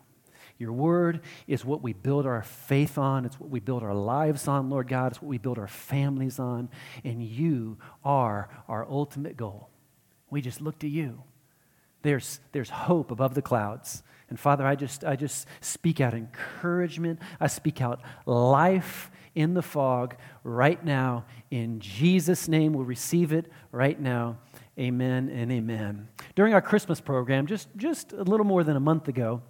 Your 0.57 0.73
word 0.73 1.21
is 1.45 1.63
what 1.63 1.83
we 1.83 1.93
build 1.93 2.25
our 2.25 2.41
faith 2.41 2.97
on. 2.97 3.23
It's 3.23 3.39
what 3.39 3.51
we 3.51 3.59
build 3.59 3.83
our 3.83 3.93
lives 3.93 4.47
on, 4.47 4.71
Lord 4.71 4.87
God. 4.87 5.11
It's 5.11 5.21
what 5.21 5.29
we 5.29 5.37
build 5.37 5.59
our 5.59 5.67
families 5.67 6.39
on. 6.39 6.69
And 7.03 7.23
you 7.23 7.77
are 8.03 8.49
our 8.67 8.83
ultimate 8.89 9.37
goal. 9.37 9.69
We 10.31 10.41
just 10.41 10.59
look 10.59 10.79
to 10.79 10.89
you. 10.89 11.21
There's, 12.01 12.39
there's 12.51 12.71
hope 12.71 13.11
above 13.11 13.35
the 13.35 13.43
clouds. 13.43 14.01
And 14.29 14.39
Father, 14.39 14.65
I 14.65 14.75
just, 14.75 15.05
I 15.05 15.15
just 15.15 15.47
speak 15.61 16.01
out 16.01 16.15
encouragement. 16.15 17.19
I 17.39 17.45
speak 17.45 17.79
out 17.79 18.01
life 18.25 19.11
in 19.37 19.53
the 19.53 19.61
fog 19.61 20.15
right 20.43 20.83
now. 20.83 21.23
In 21.51 21.79
Jesus' 21.79 22.47
name, 22.47 22.73
we'll 22.73 22.85
receive 22.85 23.31
it 23.31 23.45
right 23.71 23.99
now. 23.99 24.39
Amen 24.79 25.29
and 25.29 25.51
amen. 25.51 26.07
During 26.35 26.55
our 26.55 26.61
Christmas 26.61 26.99
program, 26.99 27.45
just, 27.45 27.69
just 27.77 28.13
a 28.13 28.23
little 28.23 28.47
more 28.47 28.63
than 28.63 28.75
a 28.75 28.79
month 28.79 29.07
ago, 29.07 29.43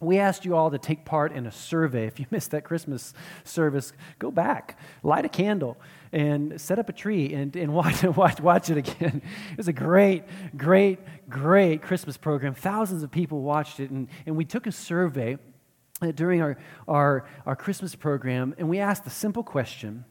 we 0.00 0.18
asked 0.18 0.44
you 0.44 0.54
all 0.54 0.70
to 0.70 0.78
take 0.78 1.06
part 1.06 1.32
in 1.32 1.46
a 1.46 1.50
survey. 1.50 2.06
If 2.06 2.20
you 2.20 2.26
missed 2.30 2.50
that 2.50 2.62
Christmas 2.64 3.14
service, 3.42 3.94
go 4.18 4.30
back, 4.30 4.78
light 5.02 5.24
a 5.24 5.30
candle, 5.30 5.78
and 6.12 6.60
set 6.60 6.78
up 6.78 6.90
a 6.90 6.92
tree 6.92 7.32
and, 7.32 7.56
and 7.56 7.72
watch, 7.74 8.02
watch, 8.02 8.38
watch 8.38 8.68
it 8.68 8.76
again. 8.76 9.22
It 9.50 9.56
was 9.56 9.68
a 9.68 9.72
great, 9.72 10.24
great, 10.54 10.98
great 11.30 11.80
Christmas 11.80 12.18
program. 12.18 12.52
Thousands 12.52 13.02
of 13.02 13.10
people 13.10 13.40
watched 13.40 13.80
it, 13.80 13.90
and, 13.90 14.08
and 14.26 14.36
we 14.36 14.44
took 14.44 14.66
a 14.66 14.72
survey 14.72 15.38
during 16.10 16.42
our, 16.42 16.58
our, 16.88 17.24
our 17.46 17.54
Christmas 17.54 17.94
program, 17.94 18.54
and 18.58 18.68
we 18.68 18.80
asked 18.80 19.04
the 19.04 19.10
simple 19.10 19.44
question 19.44 20.04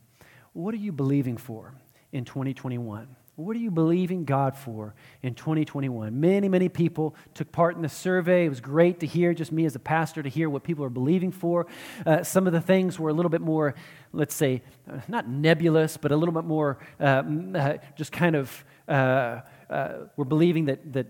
What 0.53 0.73
are 0.73 0.77
you 0.77 0.93
believing 0.93 1.35
for 1.35 1.73
in 2.13 2.23
2021? 2.23 3.15
What 3.35 3.55
are 3.55 3.59
you 3.59 3.71
believing 3.71 4.25
God 4.25 4.55
for 4.55 4.93
in 5.23 5.33
2021? 5.33 6.19
Many, 6.19 6.47
many 6.47 6.69
people 6.69 7.15
took 7.33 7.51
part 7.51 7.75
in 7.75 7.81
the 7.81 7.89
survey. 7.89 8.45
It 8.45 8.49
was 8.49 8.61
great 8.61 8.99
to 8.99 9.07
hear, 9.07 9.33
just 9.33 9.51
me 9.51 9.65
as 9.65 9.75
a 9.75 9.79
pastor, 9.79 10.21
to 10.21 10.29
hear 10.29 10.49
what 10.49 10.63
people 10.63 10.83
are 10.83 10.89
believing 10.89 11.31
for. 11.31 11.65
Uh, 12.05 12.23
some 12.23 12.45
of 12.45 12.53
the 12.53 12.61
things 12.61 12.99
were 12.99 13.09
a 13.09 13.13
little 13.13 13.29
bit 13.29 13.41
more, 13.41 13.73
let's 14.11 14.35
say, 14.35 14.61
uh, 14.91 14.99
not 15.07 15.27
nebulous, 15.27 15.97
but 15.97 16.11
a 16.11 16.15
little 16.15 16.33
bit 16.33 16.43
more 16.43 16.77
uh, 16.99 17.23
uh 17.55 17.77
just 17.95 18.11
kind 18.11 18.35
of, 18.35 18.63
uh, 18.87 19.39
uh, 19.69 19.93
we're 20.17 20.25
believing 20.25 20.65
that, 20.65 20.93
that, 20.93 21.07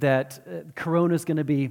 that 0.00 0.74
Corona 0.74 1.14
is 1.14 1.24
going 1.24 1.38
to 1.38 1.44
be 1.44 1.70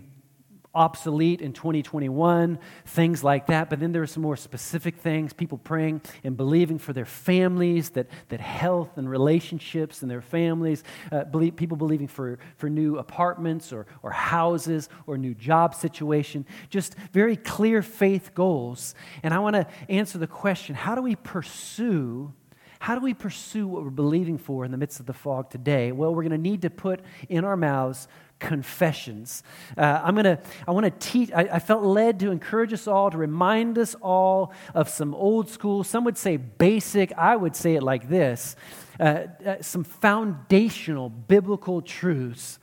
obsolete 0.73 1.41
in 1.41 1.51
2021, 1.51 2.59
things 2.85 3.23
like 3.23 3.47
that. 3.47 3.69
But 3.69 3.79
then 3.79 3.91
there 3.91 4.03
are 4.03 4.07
some 4.07 4.21
more 4.21 4.37
specific 4.37 4.97
things 4.97 5.33
people 5.33 5.57
praying 5.57 6.01
and 6.23 6.37
believing 6.37 6.77
for 6.77 6.93
their 6.93 7.05
families, 7.05 7.89
that, 7.91 8.07
that 8.29 8.39
health 8.39 8.97
and 8.97 9.09
relationships 9.09 10.01
and 10.01 10.11
their 10.11 10.21
families, 10.21 10.83
uh, 11.11 11.23
believe, 11.23 11.55
people 11.55 11.77
believing 11.77 12.07
for, 12.07 12.37
for 12.57 12.69
new 12.69 12.97
apartments 12.97 13.73
or, 13.73 13.87
or 14.03 14.11
houses 14.11 14.89
or 15.07 15.17
new 15.17 15.33
job 15.33 15.73
situation. 15.73 16.45
Just 16.69 16.95
very 17.11 17.35
clear 17.35 17.81
faith 17.81 18.33
goals. 18.35 18.93
And 19.23 19.33
I 19.33 19.39
want 19.39 19.55
to 19.55 19.67
answer 19.89 20.17
the 20.17 20.27
question 20.27 20.75
how 20.75 20.95
do 20.95 21.01
we 21.01 21.15
pursue? 21.15 22.33
How 22.79 22.95
do 22.95 23.01
we 23.01 23.13
pursue 23.13 23.67
what 23.67 23.83
we're 23.83 23.89
believing 23.89 24.37
for 24.37 24.63
in 24.63 24.71
the 24.71 24.77
midst 24.77 25.01
of 25.01 25.05
the 25.05 25.13
fog 25.13 25.49
today? 25.49 25.91
Well, 25.91 26.15
we're 26.15 26.23
going 26.23 26.31
to 26.31 26.37
need 26.37 26.61
to 26.61 26.69
put 26.69 27.01
in 27.27 27.43
our 27.43 27.57
mouths 27.57 28.07
confessions. 28.39 29.43
Uh, 29.77 30.01
I'm 30.03 30.15
gonna, 30.15 30.39
I 30.67 30.71
want 30.71 30.85
to 30.85 30.91
teach, 30.91 31.31
I, 31.33 31.41
I, 31.41 31.59
felt 31.59 31.83
led 31.83 32.19
to 32.21 32.31
encourage 32.31 32.73
us 32.73 32.87
all, 32.87 33.11
to 33.11 33.17
remind 33.17 33.77
us 33.77 33.95
all 34.01 34.53
of 34.73 34.89
some 34.89 35.13
old 35.13 35.49
school, 35.49 35.83
some 35.83 36.05
would 36.05 36.17
say 36.17 36.37
basic, 36.37 37.11
I 37.13 37.35
would 37.35 37.55
say 37.55 37.75
it 37.75 37.83
like 37.83 38.09
this 38.09 38.55
uh, 38.99 39.27
uh, 39.45 39.61
some 39.61 39.83
foundational 39.83 41.09
biblical 41.09 41.81
truths. 41.81 42.59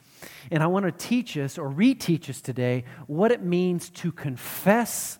And 0.51 0.63
I 0.63 0.67
want 0.67 0.85
to 0.85 0.93
teach 0.93 1.37
us 1.37 1.59
or 1.59 1.71
reteach 1.71 2.29
us 2.29 2.41
today 2.41 2.85
what 3.07 3.33
it 3.33 3.43
means 3.43 3.91
to 3.91 4.13
confess 4.13 5.19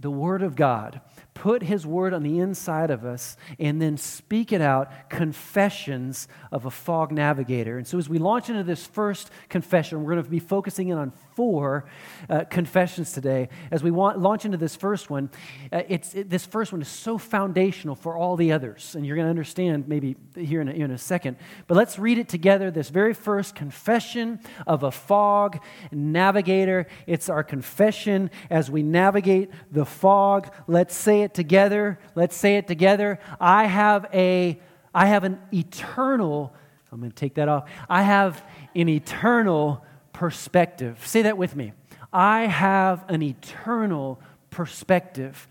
the 0.00 0.10
Word 0.10 0.42
of 0.42 0.56
God 0.56 1.00
put 1.36 1.62
His 1.62 1.86
Word 1.86 2.14
on 2.14 2.22
the 2.22 2.38
inside 2.38 2.90
of 2.90 3.04
us, 3.04 3.36
and 3.58 3.80
then 3.80 3.98
speak 3.98 4.52
it 4.52 4.62
out 4.62 4.90
confessions 5.10 6.26
of 6.50 6.64
a 6.64 6.70
fog 6.70 7.12
navigator. 7.12 7.76
And 7.76 7.86
so, 7.86 7.98
as 7.98 8.08
we 8.08 8.18
launch 8.18 8.48
into 8.48 8.64
this 8.64 8.86
first 8.86 9.30
confession, 9.48 10.02
we're 10.02 10.14
going 10.14 10.24
to 10.24 10.30
be 10.30 10.38
focusing 10.38 10.88
in 10.88 10.98
on 10.98 11.12
four 11.34 11.84
uh, 12.30 12.44
confessions 12.44 13.12
today. 13.12 13.50
As 13.70 13.82
we 13.82 13.90
want, 13.90 14.18
launch 14.18 14.46
into 14.46 14.56
this 14.56 14.74
first 14.74 15.10
one, 15.10 15.28
uh, 15.70 15.82
it's, 15.88 16.14
it, 16.14 16.30
this 16.30 16.46
first 16.46 16.72
one 16.72 16.80
is 16.80 16.88
so 16.88 17.18
foundational 17.18 17.94
for 17.94 18.16
all 18.16 18.36
the 18.36 18.52
others, 18.52 18.94
and 18.94 19.06
you're 19.06 19.16
going 19.16 19.26
to 19.26 19.30
understand 19.30 19.86
maybe 19.86 20.16
here 20.34 20.62
in 20.62 20.68
a, 20.68 20.72
in 20.72 20.90
a 20.90 20.98
second. 20.98 21.36
But 21.66 21.76
let's 21.76 21.98
read 21.98 22.16
it 22.16 22.28
together. 22.28 22.70
This 22.70 22.88
very 22.88 23.12
first 23.12 23.54
confession 23.54 24.40
of 24.66 24.82
a 24.82 24.90
fog 24.90 25.60
navigator. 25.92 26.86
It's 27.06 27.28
our 27.28 27.44
confession 27.44 28.30
as 28.48 28.70
we 28.70 28.82
navigate 28.82 29.50
the 29.70 29.84
fog. 29.84 30.50
Let's 30.66 30.96
say 30.96 31.22
it 31.22 31.25
together. 31.34 31.98
Let's 32.14 32.36
say 32.36 32.56
it 32.56 32.66
together. 32.66 33.18
I 33.40 33.66
have 33.66 34.06
a 34.12 34.60
I 34.94 35.06
have 35.06 35.24
an 35.24 35.38
eternal 35.52 36.54
I'm 36.96 37.00
going 37.00 37.10
to 37.10 37.16
take 37.16 37.34
that 37.34 37.48
off. 37.48 37.68
I 37.90 38.02
have 38.02 38.42
an 38.74 38.88
eternal 38.88 39.84
perspective. 40.14 41.06
Say 41.06 41.22
that 41.22 41.36
with 41.36 41.54
me. 41.54 41.72
I 42.10 42.46
have 42.46 43.04
an 43.08 43.22
eternal 43.22 44.18
perspective. 44.48 45.46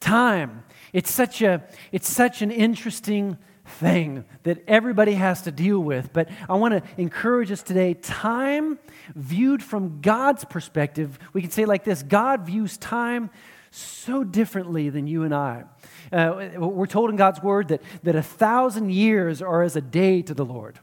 Time, 0.00 0.64
it's 0.94 1.10
such, 1.10 1.42
a, 1.42 1.64
it's 1.92 2.08
such 2.08 2.40
an 2.40 2.50
interesting 2.50 3.36
thing 3.66 4.24
that 4.44 4.62
everybody 4.66 5.12
has 5.14 5.42
to 5.42 5.50
deal 5.50 5.80
with. 5.80 6.12
But 6.12 6.30
I 6.48 6.54
want 6.54 6.72
to 6.72 6.82
encourage 7.00 7.50
us 7.50 7.62
today 7.62 7.92
time 7.92 8.78
viewed 9.14 9.62
from 9.62 10.00
God's 10.00 10.44
perspective, 10.44 11.18
we 11.34 11.42
can 11.42 11.50
say 11.50 11.64
like 11.64 11.84
this 11.84 12.02
God 12.02 12.46
views 12.46 12.78
time 12.78 13.28
so 13.76 14.24
differently 14.24 14.88
than 14.88 15.06
you 15.06 15.22
and 15.24 15.34
I. 15.34 15.64
Uh, 16.12 16.48
we're 16.58 16.86
told 16.86 17.10
in 17.10 17.16
God's 17.16 17.42
word 17.42 17.68
that, 17.68 17.82
that 18.02 18.16
a 18.16 18.22
thousand 18.22 18.90
years 18.90 19.42
are 19.42 19.62
as 19.62 19.76
a 19.76 19.80
day 19.80 20.22
to 20.22 20.34
the 20.34 20.44
Lord. 20.44 20.78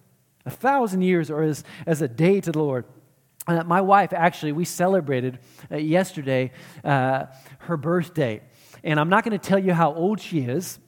A 0.45 0.51
thousand 0.51 1.01
years 1.01 1.31
are 1.31 1.41
as, 1.41 1.63
as 1.85 2.01
a 2.01 2.07
day 2.07 2.41
to 2.41 2.51
the 2.51 2.59
Lord. 2.59 2.85
Uh, 3.47 3.63
my 3.63 3.81
wife, 3.81 4.13
actually, 4.13 4.51
we 4.51 4.65
celebrated 4.65 5.39
uh, 5.71 5.77
yesterday 5.77 6.51
uh, 6.83 7.25
her 7.59 7.77
birthday. 7.77 8.41
And 8.83 8.99
I'm 8.99 9.09
not 9.09 9.23
going 9.23 9.37
to 9.37 9.47
tell 9.47 9.59
you 9.59 9.73
how 9.73 9.93
old 9.93 10.19
she 10.19 10.39
is 10.39 10.79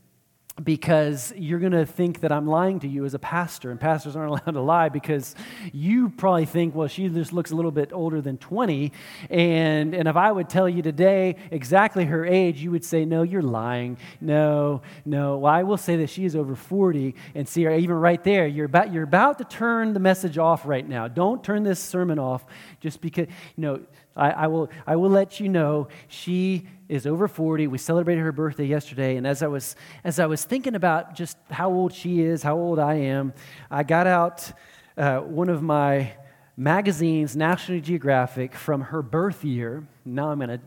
because 0.64 1.34
you're 1.36 1.60
going 1.60 1.74
to 1.74 1.86
think 1.86 2.22
that 2.22 2.32
I'm 2.32 2.48
lying 2.48 2.80
to 2.80 2.88
you 2.88 3.04
as 3.04 3.14
a 3.14 3.20
pastor, 3.20 3.72
and 3.72 3.80
pastors 3.80 4.16
aren't 4.16 4.30
allowed 4.46 4.54
to 4.54 4.62
lie 4.62 4.88
because 4.88 5.36
you 5.74 6.10
probably 6.10 6.46
think, 6.46 6.74
well, 6.74 6.88
she 6.88 7.10
just 7.10 7.34
looks 7.34 7.52
a 7.52 7.56
little 7.56 7.72
bit 7.72 7.92
older 7.92 8.22
than 8.22 8.38
20. 8.38 8.94
And, 9.30 9.94
and 9.94 10.08
if 10.08 10.16
I 10.16 10.32
would 10.32 10.48
tell 10.48 10.70
you 10.70 10.82
today 10.82 11.36
exactly 11.52 12.06
her 12.06 12.26
age, 12.26 12.62
you 12.62 12.72
would 12.72 12.86
say, 12.86 13.04
no, 13.04 13.24
you're 13.24 13.42
lying. 13.42 13.98
No, 14.22 14.82
no. 15.04 15.40
Well, 15.40 15.54
I 15.54 15.64
will 15.64 15.78
say 15.78 15.98
that 15.98 16.10
she 16.10 16.24
is 16.24 16.38
over 16.38 16.56
40, 16.56 17.16
and 17.34 17.48
see, 17.48 17.68
even 17.68 17.96
right 17.96 18.24
there, 18.24 18.48
you're 18.48 18.66
about, 18.66 18.94
you're 18.94 19.04
about 19.04 19.40
to 19.40 19.44
turn 19.44 19.94
the 19.94 20.00
message 20.00 20.38
off 20.38 20.66
right 20.66 20.88
now. 20.88 21.10
Don't 21.10 21.44
turn 21.44 21.64
this 21.64 21.82
sermon 21.82 22.18
off 22.18 22.46
just 22.80 23.02
because, 23.02 23.28
you 23.58 23.62
know, 23.62 23.82
I, 24.16 24.32
I, 24.32 24.48
will, 24.48 24.70
I 24.88 24.96
will 24.96 25.10
let 25.10 25.42
you 25.42 25.50
know 25.50 25.90
she 26.08 26.68
is 26.88 27.08
over 27.08 27.28
40. 27.28 27.68
We 27.68 27.78
celebrated 27.78 28.22
her 28.22 28.32
birthday 28.32 28.66
yesterday. 28.66 29.18
And 29.18 29.26
as 29.26 29.42
I 29.42 29.48
was, 29.48 29.76
as 30.04 30.20
I 30.20 30.26
was 30.26 30.44
thinking 30.44 30.76
about 30.76 31.16
just 31.16 31.38
how 31.50 31.72
old 31.72 31.94
she 31.94 32.22
is, 32.22 32.44
how 32.44 32.56
old 32.56 32.80
I 32.80 32.96
am, 32.96 33.34
I 33.70 33.84
got 33.84 34.08
out 34.08 34.52
uh, 34.98 35.20
one 35.20 35.50
of 35.50 35.62
my 35.62 36.14
magazines, 36.58 37.36
National 37.36 37.80
Geographic, 37.82 38.56
from 38.56 38.82
her 38.82 39.02
birth 39.02 39.44
year. 39.44 39.88
Now 40.06 40.30
I'm 40.30 40.40
going 40.40 40.50
to 40.50 40.60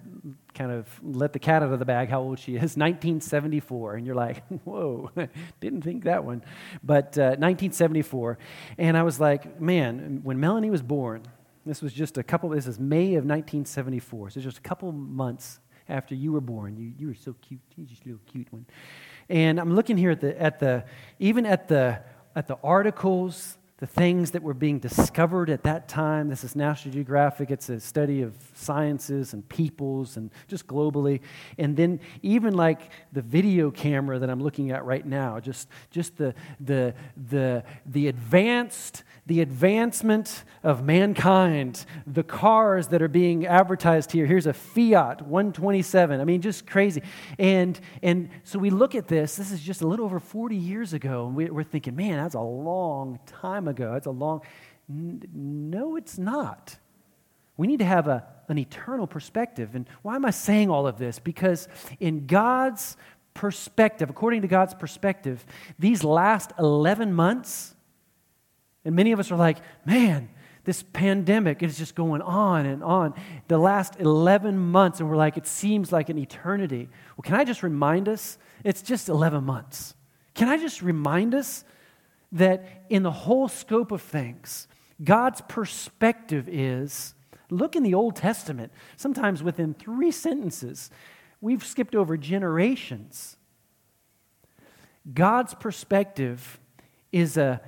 kind 0.59 0.73
of 0.73 0.87
let 1.03 1.33
the 1.33 1.39
cat 1.39 1.63
out 1.63 1.73
of 1.73 1.79
the 1.79 1.85
bag 1.85 2.09
how 2.09 2.21
old 2.21 2.37
she 2.37 2.57
is 2.57 2.61
1974 2.77 3.95
and 3.95 4.05
you're 4.05 4.17
like 4.17 4.45
whoa 4.65 5.09
didn't 5.61 5.83
think 5.83 6.03
that 6.03 6.25
one 6.25 6.43
but 6.83 7.17
uh, 7.17 7.39
1974 7.39 8.39
and 8.77 8.97
i 8.97 9.03
was 9.05 9.21
like 9.21 9.61
man 9.61 10.19
when 10.25 10.41
melanie 10.41 10.69
was 10.69 10.83
born 10.83 11.23
this 11.65 11.81
was 11.81 11.93
just 11.93 12.19
a 12.19 12.25
couple 12.25 12.49
this 12.49 12.67
is 12.67 12.77
may 12.77 13.15
of 13.15 13.25
1974 13.25 14.31
so 14.31 14.41
just 14.41 14.59
a 14.59 14.63
couple 14.63 14.91
months 14.91 15.61
after 15.89 16.15
you 16.15 16.33
were 16.33 16.41
born. 16.41 16.77
You, 16.77 16.93
you 16.99 17.07
were 17.09 17.15
so 17.15 17.35
cute. 17.41 17.61
You 17.77 17.85
just 17.85 18.05
a 18.05 18.09
little 18.09 18.21
cute 18.31 18.53
one. 18.53 18.67
And 19.29 19.61
i'm 19.61 19.75
looking 19.75 19.99
here 19.99 20.11
at 20.11 20.21
the 20.21 20.41
at 20.41 20.59
the 20.59 20.85
even 21.19 21.45
at 21.45 21.69
the 21.69 22.01
at 22.35 22.47
the 22.47 22.57
articles 22.63 23.58
the 23.79 23.87
things 23.87 24.33
that 24.33 24.43
were 24.43 24.55
being 24.55 24.81
discovered 24.81 25.49
at 25.49 25.63
that 25.63 25.89
time. 25.89 26.29
This 26.29 26.43
is 26.43 26.57
National 26.57 26.93
Geographic. 26.93 27.53
It's 27.53 27.69
a 27.69 27.79
study 27.79 28.23
of 28.23 28.35
sciences 28.55 29.33
and 29.33 29.49
peoples 29.49 30.17
and 30.17 30.33
just 30.49 30.67
globally. 30.67 31.21
And 31.59 31.77
then 31.77 32.01
even 32.23 32.55
like 32.55 32.91
the 33.13 33.23
video 33.23 33.71
camera 33.71 34.19
that 34.19 34.29
I'm 34.29 34.43
looking 34.43 34.73
at 34.73 34.85
right 34.85 35.07
now, 35.07 35.39
just, 35.39 35.69
just 35.93 36.17
the, 36.17 36.35
the, 36.59 36.93
the, 37.17 37.63
the 37.87 38.09
advanced 38.09 39.05
the 39.29 39.43
advancement 39.43 40.43
of 40.63 40.83
mankind, 40.83 41.85
the 42.07 42.23
cars 42.23 42.89
that 42.89 43.03
are 43.03 43.09
being 43.09 43.47
advertised 43.47 44.11
here. 44.11 44.25
Here's 44.25 44.47
a 44.47 44.55
Fiat 44.55 45.21
127. 45.21 46.19
I 46.19 46.25
mean, 46.25 46.41
just 46.41 46.67
crazy. 46.67 47.03
And, 47.39 47.79
and 48.03 48.31
so 48.43 48.59
we 48.59 48.71
look 48.71 48.95
at 48.95 49.07
this, 49.07 49.37
this 49.37 49.53
is 49.53 49.61
just 49.61 49.83
a 49.83 49.87
little 49.87 50.07
over 50.07 50.19
40 50.19 50.57
years 50.57 50.95
ago, 50.95 51.27
and 51.27 51.37
we, 51.37 51.51
are 51.51 51.63
thinking, 51.63 51.95
man, 51.95 52.17
that's 52.17 52.37
a 52.37 52.41
long 52.41 53.19
time 53.27 53.68
ago. 53.69 53.95
It's 53.95 54.07
a 54.07 54.11
long. 54.11 54.43
No, 54.89 55.97
it's 55.97 56.19
not. 56.19 56.77
We 57.57 57.67
need 57.67 57.81
to 57.81 57.85
have 57.85 58.09
a, 58.09 58.25
an 58.49 58.59
eternal 58.59 59.07
perspective. 59.07 59.75
And 59.75 59.87
why 60.03 60.17
am 60.17 60.25
I 60.25 60.31
saying 60.31 60.71
all 60.71 60.87
of 60.87 60.99
this? 60.99 61.19
Because 61.19 61.69
in 62.01 62.27
God's 62.27 62.97
perspective, 63.35 64.11
according 64.11 64.43
to 64.43 64.49
God's 64.49 64.75
perspective, 64.75 65.45
these 65.79 66.03
last 66.03 66.53
11 66.59 67.13
months, 67.13 67.75
and 68.85 68.97
many 68.97 69.13
of 69.13 69.21
us 69.21 69.31
are 69.31 69.37
like, 69.37 69.59
man, 69.85 70.31
this 70.65 70.83
pandemic 70.83 71.63
is 71.63 71.79
just 71.79 71.95
going 71.95 72.21
on 72.23 72.67
and 72.67 72.83
on. 72.85 73.15
The 73.49 73.59
last 73.59 73.97
11 73.99 74.59
months, 74.59 75.01
and 75.01 75.09
we're 75.09 75.17
like, 75.17 75.37
it 75.37 75.47
seems 75.47 75.93
like 75.93 76.11
an 76.11 76.19
eternity. 76.19 76.89
Well, 77.17 77.23
can 77.23 77.35
I 77.35 77.45
just 77.45 77.63
remind 77.63 78.09
us? 78.09 78.39
It's 78.65 78.83
just 78.83 79.09
11 79.09 79.45
months. 79.45 79.95
Can 80.35 80.49
I 80.49 80.59
just 80.59 80.83
remind 80.83 81.35
us 81.35 81.65
that 82.33 82.85
in 82.89 83.03
the 83.03 83.11
whole 83.11 83.49
scope 83.49 83.93
of 83.93 84.03
things, 84.03 84.69
God's 85.03 85.41
perspective 85.49 86.49
is 86.49 87.15
look 87.51 87.77
in 87.77 87.83
the 87.83 87.95
Old 87.95 88.17
Testament, 88.17 88.73
sometimes 88.97 89.43
within 89.43 89.75
three 89.75 90.11
sentences, 90.11 90.91
we've 91.41 91.65
skipped 91.65 91.95
over 91.95 92.17
generations. 92.17 93.37
God's 95.15 95.55
perspective 95.55 96.59
is 97.13 97.37
a 97.37 97.61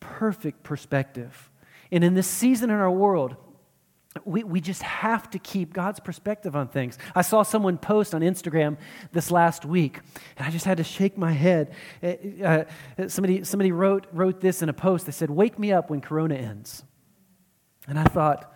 perfect 0.00 0.62
perspective. 0.62 1.50
And 1.92 2.02
in 2.02 2.14
this 2.14 2.26
season 2.26 2.70
in 2.70 2.76
our 2.76 2.90
world, 2.90 3.36
we, 4.24 4.44
we 4.44 4.60
just 4.60 4.82
have 4.82 5.28
to 5.30 5.38
keep 5.38 5.72
God's 5.72 6.00
perspective 6.00 6.56
on 6.56 6.68
things. 6.68 6.98
I 7.14 7.22
saw 7.22 7.42
someone 7.42 7.78
post 7.78 8.14
on 8.14 8.20
Instagram 8.20 8.76
this 9.12 9.30
last 9.30 9.64
week, 9.64 10.00
and 10.36 10.46
I 10.46 10.50
just 10.50 10.64
had 10.64 10.78
to 10.78 10.84
shake 10.84 11.18
my 11.18 11.32
head. 11.32 11.74
Uh, 12.02 12.06
uh 12.44 12.64
somebody 13.08 13.44
somebody 13.44 13.72
wrote, 13.72 14.06
wrote 14.12 14.40
this 14.40 14.62
in 14.62 14.68
a 14.68 14.72
post. 14.72 15.06
They 15.06 15.12
said, 15.12 15.30
Wake 15.30 15.58
me 15.58 15.72
up 15.72 15.90
when 15.90 16.00
Corona 16.00 16.34
ends. 16.34 16.84
And 17.88 17.98
I 17.98 18.04
thought, 18.04 18.54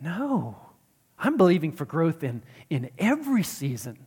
No, 0.00 0.56
I'm 1.18 1.36
believing 1.36 1.72
for 1.72 1.84
growth 1.84 2.22
in, 2.22 2.42
in 2.70 2.90
every 2.98 3.42
season. 3.42 4.06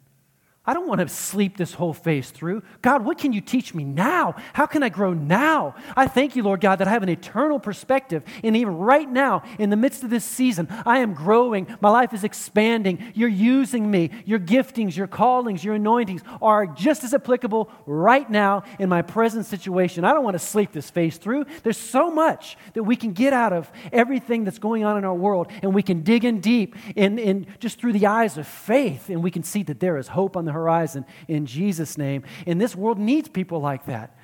I 0.63 0.75
don't 0.75 0.87
want 0.87 1.01
to 1.01 1.07
sleep 1.09 1.57
this 1.57 1.73
whole 1.73 1.91
phase 1.93 2.29
through. 2.29 2.61
God, 2.83 3.03
what 3.03 3.17
can 3.17 3.33
you 3.33 3.41
teach 3.41 3.73
me 3.73 3.83
now? 3.83 4.35
How 4.53 4.67
can 4.67 4.83
I 4.83 4.89
grow 4.89 5.11
now? 5.11 5.73
I 5.97 6.07
thank 6.07 6.35
you, 6.35 6.43
Lord 6.43 6.61
God, 6.61 6.75
that 6.75 6.87
I 6.87 6.91
have 6.91 7.01
an 7.01 7.09
eternal 7.09 7.59
perspective. 7.59 8.21
And 8.43 8.55
even 8.55 8.77
right 8.77 9.09
now, 9.09 9.41
in 9.57 9.71
the 9.71 9.75
midst 9.75 10.03
of 10.03 10.11
this 10.11 10.23
season, 10.23 10.67
I 10.85 10.99
am 10.99 11.15
growing. 11.15 11.65
My 11.81 11.89
life 11.89 12.13
is 12.13 12.23
expanding. 12.23 13.11
You're 13.15 13.27
using 13.27 13.89
me. 13.89 14.11
Your 14.23 14.37
giftings, 14.37 14.95
your 14.95 15.07
callings, 15.07 15.63
your 15.63 15.73
anointings 15.73 16.21
are 16.43 16.67
just 16.67 17.03
as 17.03 17.15
applicable 17.15 17.71
right 17.87 18.29
now 18.29 18.61
in 18.77 18.87
my 18.87 19.01
present 19.01 19.47
situation. 19.47 20.05
I 20.05 20.13
don't 20.13 20.23
want 20.23 20.35
to 20.35 20.39
sleep 20.39 20.73
this 20.73 20.91
phase 20.91 21.17
through. 21.17 21.45
There's 21.63 21.75
so 21.75 22.11
much 22.11 22.55
that 22.73 22.83
we 22.83 22.95
can 22.95 23.13
get 23.13 23.33
out 23.33 23.51
of 23.51 23.71
everything 23.91 24.43
that's 24.43 24.59
going 24.59 24.83
on 24.83 24.95
in 24.99 25.05
our 25.05 25.15
world, 25.15 25.47
and 25.63 25.73
we 25.73 25.81
can 25.81 26.03
dig 26.03 26.23
in 26.23 26.39
deep 26.39 26.75
in, 26.95 27.17
in 27.17 27.47
just 27.59 27.79
through 27.79 27.93
the 27.93 28.05
eyes 28.05 28.37
of 28.37 28.45
faith, 28.45 29.09
and 29.09 29.23
we 29.23 29.31
can 29.31 29.41
see 29.41 29.63
that 29.63 29.79
there 29.79 29.97
is 29.97 30.09
hope 30.09 30.37
on 30.37 30.45
the 30.45 30.50
the 30.51 30.59
horizon 30.59 31.05
in 31.27 31.45
Jesus' 31.45 31.97
name. 31.97 32.23
And 32.45 32.59
this 32.59 32.75
world 32.75 32.99
needs 32.99 33.29
people 33.29 33.59
like 33.59 33.85
that. 33.85 34.15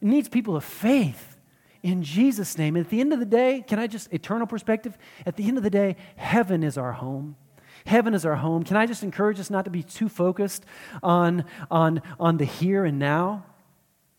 It 0.00 0.08
needs 0.08 0.28
people 0.28 0.56
of 0.56 0.64
faith 0.64 1.36
in 1.82 2.02
Jesus' 2.02 2.56
name. 2.56 2.76
And 2.76 2.84
at 2.84 2.90
the 2.90 3.00
end 3.00 3.12
of 3.12 3.20
the 3.20 3.26
day, 3.26 3.64
can 3.66 3.78
I 3.78 3.86
just, 3.86 4.12
eternal 4.12 4.46
perspective? 4.46 4.96
At 5.26 5.36
the 5.36 5.46
end 5.46 5.58
of 5.58 5.62
the 5.62 5.70
day, 5.70 5.96
heaven 6.16 6.62
is 6.62 6.78
our 6.78 6.92
home. 6.92 7.36
Heaven 7.86 8.14
is 8.14 8.24
our 8.26 8.36
home. 8.36 8.64
Can 8.64 8.76
I 8.76 8.86
just 8.86 9.02
encourage 9.02 9.38
us 9.38 9.50
not 9.50 9.64
to 9.64 9.70
be 9.70 9.82
too 9.82 10.08
focused 10.08 10.64
on, 11.02 11.44
on, 11.70 12.02
on 12.18 12.38
the 12.38 12.44
here 12.44 12.84
and 12.84 12.98
now? 12.98 13.44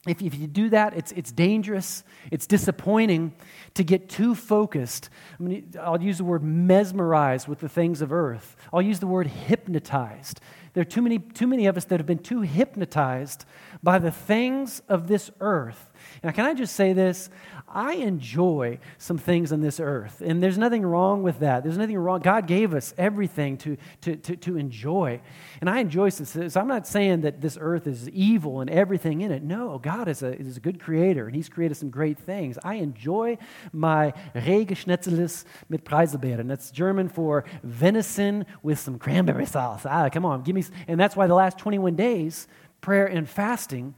If, 0.08 0.22
if 0.22 0.36
you 0.36 0.48
do 0.48 0.70
that, 0.70 0.94
it's, 0.96 1.12
it's 1.12 1.32
dangerous, 1.32 2.04
it's 2.32 2.48
disappointing 2.48 3.34
to 3.74 3.84
get 3.84 4.08
too 4.08 4.34
focused. 4.34 5.10
I 5.38 5.44
mean, 5.44 5.74
I'll 5.80 6.02
use 6.02 6.20
the 6.20 6.24
word 6.24 6.42
mesmerized 6.42 7.50
with 7.50 7.60
the 7.60 7.68
things 7.68 8.02
of 8.02 8.12
earth, 8.14 8.56
I'll 8.72 8.82
use 8.82 9.00
the 9.00 9.08
word 9.08 9.28
hypnotized. 9.28 10.40
There 10.74 10.82
are 10.82 10.86
too 10.86 11.02
many, 11.02 11.20
too 11.20 11.48
many 11.48 11.66
of 11.66 11.76
us 11.78 11.86
that 11.86 12.00
have 12.00 12.06
been 12.06 12.20
too 12.20 12.42
hypnotized 12.42 13.44
by 13.82 14.00
the 14.00 14.12
things 14.12 14.82
of 14.88 15.08
this 15.08 15.32
earth. 15.42 15.89
Now, 16.24 16.32
can 16.32 16.46
I 16.46 16.54
just 16.54 16.76
say 16.76 16.94
this? 16.94 17.30
I 17.68 17.94
enjoy 17.94 18.80
some 18.98 19.18
things 19.18 19.52
on 19.52 19.62
this 19.62 19.80
earth, 19.80 20.22
and 20.26 20.42
there's 20.42 20.58
nothing 20.58 20.84
wrong 20.84 21.22
with 21.22 21.40
that. 21.40 21.64
There's 21.64 21.78
nothing 21.78 21.98
wrong. 21.98 22.20
God 22.20 22.48
gave 22.48 22.74
us 22.74 22.94
everything 22.98 23.58
to, 23.58 23.78
to, 24.02 24.16
to, 24.16 24.36
to 24.38 24.58
enjoy, 24.58 25.22
and 25.62 25.70
I 25.70 25.80
enjoy 25.80 26.10
this. 26.10 26.32
So 26.54 26.60
I'm 26.60 26.68
not 26.68 26.88
saying 26.88 27.22
that 27.22 27.42
this 27.42 27.58
earth 27.62 27.86
is 27.86 28.10
evil 28.10 28.62
and 28.62 28.70
everything 28.70 29.22
in 29.22 29.32
it. 29.32 29.44
No, 29.44 29.78
God 29.78 30.08
is 30.08 30.24
a, 30.24 30.36
is 30.40 30.58
a 30.58 30.60
good 30.60 30.80
creator, 30.80 31.28
and 31.28 31.36
He's 31.36 31.50
created 31.50 31.76
some 31.76 31.90
great 31.90 32.18
things. 32.18 32.58
I 32.64 32.76
enjoy 32.76 33.38
my 33.72 34.14
Rehgeschnetzeltes 34.34 35.46
mit 35.70 35.86
Preiselbeeren. 35.86 36.48
That's 36.48 36.72
German 36.72 37.08
for 37.08 37.46
venison 37.64 38.46
with 38.64 38.80
some 38.80 38.98
cranberry 38.98 39.46
sauce. 39.46 39.86
Ah, 39.86 40.10
come 40.10 40.26
on, 40.26 40.42
give 40.42 40.56
me. 40.56 40.64
And 40.88 41.00
that's 41.00 41.16
why 41.16 41.28
the 41.28 41.36
last 41.36 41.58
21 41.60 41.96
days, 41.96 42.48
prayer 42.82 43.06
and 43.06 43.30
fasting, 43.30 43.94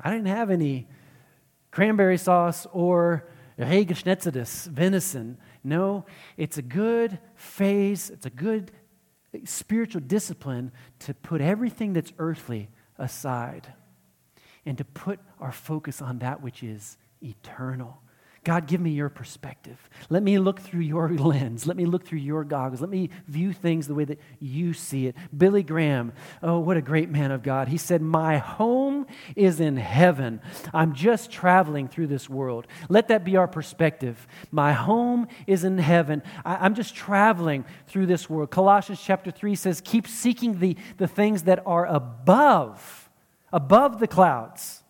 I 0.00 0.10
didn't 0.10 0.26
have 0.26 0.50
any 0.50 0.86
cranberry 1.70 2.18
sauce 2.18 2.66
or 2.72 3.28
Rehgeschnetzeltes, 3.58 4.68
venison. 4.68 5.38
No, 5.64 6.06
it's 6.36 6.58
a 6.58 6.62
good 6.62 7.18
phase, 7.34 8.10
it's 8.10 8.26
a 8.26 8.30
good 8.30 8.70
spiritual 9.44 10.00
discipline 10.00 10.72
to 11.00 11.14
put 11.14 11.40
everything 11.40 11.92
that's 11.92 12.12
earthly 12.18 12.70
aside 12.98 13.72
and 14.64 14.78
to 14.78 14.84
put 14.84 15.20
our 15.40 15.52
focus 15.52 16.00
on 16.00 16.18
that 16.20 16.42
which 16.42 16.62
is 16.62 16.96
eternal. 17.22 18.00
God, 18.48 18.66
give 18.66 18.80
me 18.80 18.92
your 18.92 19.10
perspective. 19.10 19.76
Let 20.08 20.22
me 20.22 20.38
look 20.38 20.58
through 20.58 20.80
your 20.80 21.10
lens. 21.18 21.66
Let 21.66 21.76
me 21.76 21.84
look 21.84 22.06
through 22.06 22.20
your 22.20 22.44
goggles. 22.44 22.80
Let 22.80 22.88
me 22.88 23.10
view 23.26 23.52
things 23.52 23.86
the 23.86 23.94
way 23.94 24.06
that 24.06 24.18
you 24.40 24.72
see 24.72 25.06
it. 25.06 25.16
Billy 25.36 25.62
Graham, 25.62 26.14
oh, 26.42 26.58
what 26.58 26.78
a 26.78 26.80
great 26.80 27.10
man 27.10 27.30
of 27.30 27.42
God. 27.42 27.68
He 27.68 27.76
said, 27.76 28.00
My 28.00 28.38
home 28.38 29.06
is 29.36 29.60
in 29.60 29.76
heaven. 29.76 30.40
I'm 30.72 30.94
just 30.94 31.30
traveling 31.30 31.88
through 31.88 32.06
this 32.06 32.30
world. 32.30 32.66
Let 32.88 33.08
that 33.08 33.22
be 33.22 33.36
our 33.36 33.48
perspective. 33.48 34.26
My 34.50 34.72
home 34.72 35.28
is 35.46 35.62
in 35.62 35.76
heaven. 35.76 36.22
I, 36.42 36.64
am 36.64 36.74
just 36.74 36.94
traveling 36.94 37.66
through 37.86 38.06
this 38.06 38.30
world. 38.30 38.50
Colossians 38.50 39.02
chapter 39.04 39.30
3 39.30 39.56
says, 39.56 39.82
Keep 39.82 40.08
seeking 40.08 40.58
the, 40.58 40.74
the 40.96 41.06
things 41.06 41.42
that 41.42 41.62
are 41.66 41.84
above, 41.84 43.10
above 43.52 44.00
the 44.00 44.08
clouds 44.08 44.84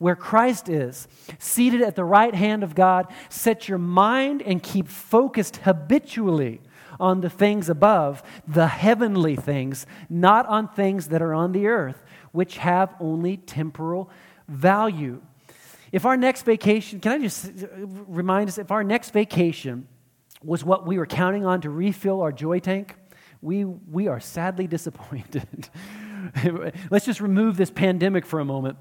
where 0.00 0.16
Christ 0.16 0.70
is, 0.70 1.06
seated 1.38 1.82
at 1.82 1.94
the 1.94 2.06
right 2.06 2.34
hand 2.34 2.62
of 2.62 2.74
God, 2.74 3.06
set 3.28 3.68
your 3.68 3.76
mind 3.76 4.40
and 4.40 4.62
keep 4.62 4.88
focused 4.88 5.58
habitually 5.58 6.62
on 6.98 7.20
the 7.20 7.28
things 7.28 7.68
above, 7.68 8.22
the 8.48 8.66
heavenly 8.66 9.36
things, 9.36 9.84
not 10.08 10.46
on 10.46 10.68
things 10.68 11.08
that 11.08 11.20
are 11.20 11.34
on 11.34 11.52
the 11.52 11.66
earth, 11.66 12.02
which 12.32 12.56
have 12.56 12.94
only 12.98 13.36
temporal 13.36 14.08
value. 14.48 15.20
If 15.92 16.06
our 16.06 16.16
next 16.16 16.44
vacation, 16.44 17.00
can 17.00 17.12
I 17.12 17.18
just 17.18 17.50
remind 18.08 18.48
us, 18.48 18.56
if 18.56 18.70
our 18.70 18.82
next 18.82 19.10
vacation 19.10 19.86
was 20.42 20.64
what 20.64 20.86
we 20.86 20.96
were 20.96 21.06
counting 21.06 21.44
on 21.44 21.60
to 21.60 21.68
refill 21.68 22.22
our 22.22 22.32
joy 22.32 22.58
tank, 22.58 22.94
we, 23.42 23.66
we 23.66 24.08
are 24.08 24.18
sadly 24.18 24.66
disappointed. 24.76 25.68
Let's 26.90 27.04
just 27.04 27.20
remove 27.20 27.58
this 27.58 27.70
pandemic 27.70 28.24
for 28.24 28.40
a 28.40 28.46
moment 28.46 28.78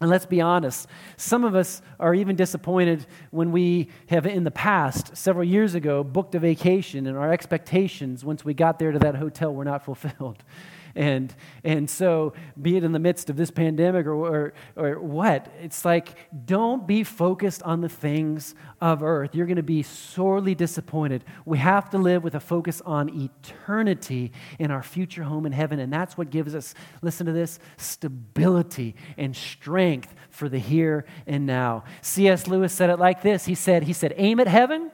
And 0.00 0.08
let's 0.08 0.26
be 0.26 0.40
honest, 0.40 0.86
some 1.16 1.44
of 1.44 1.56
us 1.56 1.82
are 1.98 2.14
even 2.14 2.36
disappointed 2.36 3.06
when 3.30 3.50
we 3.50 3.88
have, 4.06 4.26
in 4.26 4.44
the 4.44 4.50
past, 4.50 5.16
several 5.16 5.44
years 5.44 5.74
ago, 5.74 6.04
booked 6.04 6.36
a 6.36 6.38
vacation 6.38 7.06
and 7.08 7.16
our 7.16 7.32
expectations, 7.32 8.24
once 8.24 8.44
we 8.44 8.54
got 8.54 8.78
there 8.78 8.92
to 8.92 8.98
that 9.00 9.16
hotel, 9.16 9.52
were 9.52 9.64
not 9.64 9.84
fulfilled. 9.84 10.44
And, 10.94 11.34
and 11.64 11.88
so, 11.88 12.32
be 12.60 12.76
it 12.76 12.84
in 12.84 12.92
the 12.92 12.98
midst 12.98 13.30
of 13.30 13.36
this 13.36 13.50
pandemic 13.50 14.06
or, 14.06 14.14
or, 14.14 14.52
or 14.76 15.00
what, 15.00 15.52
it's 15.60 15.84
like 15.84 16.16
don't 16.46 16.86
be 16.86 17.04
focused 17.04 17.62
on 17.62 17.80
the 17.80 17.88
things 17.88 18.54
of 18.80 19.02
earth. 19.02 19.34
You're 19.34 19.46
going 19.46 19.56
to 19.56 19.62
be 19.62 19.82
sorely 19.82 20.54
disappointed. 20.54 21.24
We 21.44 21.58
have 21.58 21.90
to 21.90 21.98
live 21.98 22.24
with 22.24 22.34
a 22.34 22.40
focus 22.40 22.80
on 22.84 23.08
eternity 23.10 24.32
in 24.58 24.70
our 24.70 24.82
future 24.82 25.24
home 25.24 25.46
in 25.46 25.52
heaven. 25.52 25.78
And 25.78 25.92
that's 25.92 26.16
what 26.16 26.30
gives 26.30 26.54
us, 26.54 26.74
listen 27.02 27.26
to 27.26 27.32
this, 27.32 27.58
stability 27.76 28.94
and 29.16 29.34
strength 29.34 30.14
for 30.30 30.48
the 30.48 30.58
here 30.58 31.04
and 31.26 31.46
now. 31.46 31.84
C.S. 32.02 32.46
Lewis 32.46 32.72
said 32.72 32.90
it 32.90 32.98
like 32.98 33.22
this 33.22 33.46
He 33.46 33.54
said, 33.54 33.84
he 33.84 33.92
said, 33.92 34.14
aim 34.16 34.40
at 34.40 34.48
heaven. 34.48 34.90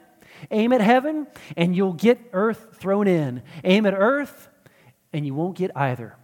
Aim 0.51 0.73
at 0.73 0.81
heaven, 0.81 1.27
and 1.55 1.75
you'll 1.75 1.93
get 1.93 2.19
earth 2.33 2.75
thrown 2.77 3.07
in. 3.07 3.41
Aim 3.63 3.85
at 3.85 3.93
earth, 3.95 4.49
and 5.15 5.25
you 5.25 5.33
won't 5.33 5.55
get 5.55 5.71
either. 5.77 6.17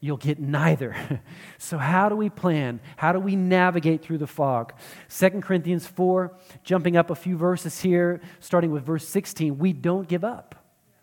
You'll 0.00 0.18
get 0.18 0.38
neither. 0.38 0.94
so, 1.58 1.78
how 1.78 2.10
do 2.10 2.14
we 2.14 2.28
plan? 2.28 2.78
How 2.96 3.10
do 3.10 3.18
we 3.18 3.34
navigate 3.36 4.02
through 4.02 4.18
the 4.18 4.26
fog? 4.26 4.74
2 5.08 5.40
Corinthians 5.40 5.86
4, 5.86 6.36
jumping 6.62 6.96
up 6.98 7.08
a 7.08 7.14
few 7.14 7.38
verses 7.38 7.80
here, 7.80 8.20
starting 8.38 8.70
with 8.70 8.84
verse 8.84 9.08
16. 9.08 9.58
We 9.58 9.72
don't 9.72 10.06
give 10.06 10.24
up. 10.24 10.54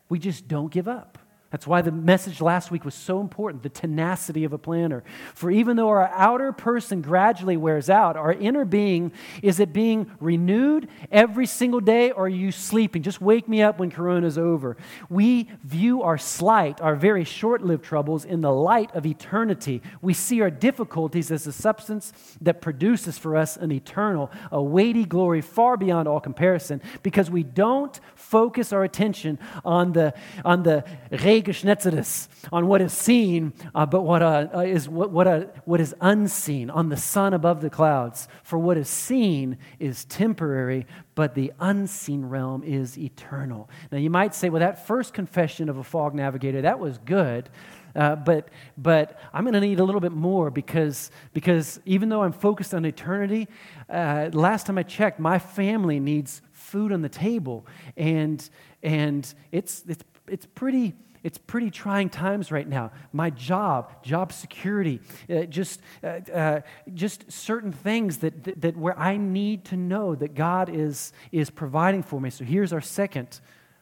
We 0.08 0.20
just 0.20 0.48
don't 0.48 0.72
give 0.72 0.88
up. 0.88 1.18
That's 1.56 1.66
why 1.66 1.82
the 1.82 1.92
message 1.94 2.42
last 2.42 2.70
week 2.70 2.84
was 2.84 2.94
so 2.94 3.22
important 3.22 3.64
the 3.64 3.70
tenacity 3.70 4.44
of 4.44 4.52
a 4.52 4.58
planner. 4.58 5.06
For 5.34 5.50
even 5.50 5.78
though 5.78 5.88
our 5.88 6.10
outer 6.10 6.52
person 6.52 7.02
gradually 7.02 7.56
wears 7.56 7.90
out, 7.90 8.18
our 8.18 8.34
inner 8.34 8.66
being 8.66 9.14
is 9.42 9.62
it 9.62 9.72
being 9.72 10.12
renewed 10.20 10.90
every 11.10 11.46
single 11.46 11.80
day, 11.80 12.12
or 12.12 12.26
are 12.26 12.28
you 12.28 12.52
sleeping? 12.52 13.04
Just 13.04 13.22
wake 13.22 13.48
me 13.48 13.62
up 13.62 13.80
when 13.80 13.90
Corona's 13.90 14.38
over. 14.38 14.76
We 15.10 15.50
view 15.64 16.04
our 16.04 16.18
slight, 16.18 16.82
our 16.82 16.94
very 16.94 17.24
short 17.24 17.62
lived 17.62 17.86
troubles, 17.86 18.26
in 18.26 18.42
the 18.42 18.52
light 18.52 18.94
of 18.94 19.06
eternity. 19.06 19.82
We 20.02 20.14
see 20.14 20.42
our 20.42 20.52
difficulties 20.52 21.32
as 21.32 21.48
a 21.48 21.54
substance 21.54 22.12
that 22.42 22.60
produces 22.60 23.18
for 23.18 23.38
us 23.38 23.56
an 23.56 23.72
eternal, 23.72 24.30
a 24.52 24.62
weighty 24.62 25.06
glory 25.06 25.40
far 25.40 25.78
beyond 25.78 26.10
all 26.10 26.20
comparison 26.20 26.82
because 27.02 27.32
we 27.32 27.44
don't 27.44 27.98
focus 28.36 28.74
our 28.74 28.84
attention 28.84 29.40
on 29.64 29.94
the, 29.94 30.14
on 30.44 30.64
the 30.64 30.84
Geschnetzeres, 31.10 32.28
on 32.52 32.68
what 32.68 32.82
is 32.82 32.92
seen, 32.92 33.54
uh, 33.74 33.86
but 33.86 34.02
what, 34.02 34.22
uh, 34.22 34.50
uh, 34.54 34.60
is, 34.60 34.90
what, 34.90 35.10
what, 35.10 35.26
uh, 35.26 35.46
what 35.64 35.80
is 35.80 35.96
unseen, 36.02 36.70
on 36.70 36.90
the 36.90 36.98
sun 36.98 37.34
above 37.34 37.62
the 37.62 37.70
clouds. 37.70 38.28
For 38.44 38.60
what 38.60 38.76
is 38.76 38.90
seen 38.90 39.58
is 39.80 40.04
temporary, 40.04 40.86
but 41.16 41.34
the 41.34 41.54
unseen 41.62 42.26
realm 42.26 42.62
is 42.66 42.98
eternal. 42.98 43.70
Now, 43.90 44.00
you 44.00 44.10
might 44.10 44.36
say, 44.36 44.50
well, 44.50 44.60
that 44.60 44.86
first 44.86 45.14
confession 45.14 45.70
of 45.70 45.78
a 45.78 45.84
fog 45.86 46.14
navigator, 46.14 46.62
that 46.64 46.78
was 46.78 46.98
good. 46.98 47.50
Uh, 47.96 48.18
but, 48.18 48.50
but 48.78 49.18
I'm 49.34 49.46
going 49.46 49.54
to 49.54 49.62
need 49.62 49.80
a 49.80 49.86
little 49.86 50.02
bit 50.02 50.12
more 50.12 50.52
because, 50.52 51.10
because 51.34 51.80
even 51.86 52.10
though 52.10 52.24
I'm 52.24 52.34
focused 52.34 52.74
on 52.74 52.84
eternity, 52.84 53.48
uh, 53.90 54.30
last 54.34 54.66
time 54.66 54.78
I 54.78 54.84
checked, 54.84 55.22
my 55.22 55.40
family 55.40 56.02
needs 56.02 56.42
food 56.66 56.92
on 56.92 57.02
the 57.02 57.10
table. 57.10 57.66
And, 57.96 58.48
and 58.84 59.32
it's, 59.52 59.84
it's, 59.88 60.04
it's 60.28 60.46
pretty 60.46 60.94
it's 61.24 61.40
pretty 61.40 61.72
trying 61.72 62.10
times 62.10 62.52
right 62.52 62.68
now. 62.68 62.92
My 63.12 63.32
job, 63.32 64.04
job 64.04 64.32
security, 64.32 65.02
uh, 65.28 65.46
just, 65.46 65.82
uh, 66.04 66.20
uh, 66.32 66.62
just 66.94 67.32
certain 67.32 67.72
things 67.72 68.20
that, 68.20 68.44
that, 68.44 68.62
that, 68.62 68.78
where 68.78 68.98
I 68.98 69.18
need 69.18 69.66
to 69.66 69.76
know 69.76 70.14
that 70.14 70.36
God 70.36 70.70
is, 70.70 71.14
is 71.32 71.50
providing 71.50 72.04
for 72.04 72.22
me. 72.22 72.30
So 72.30 72.46
here's 72.46 72.72
our 72.72 72.80
second, 72.80 73.40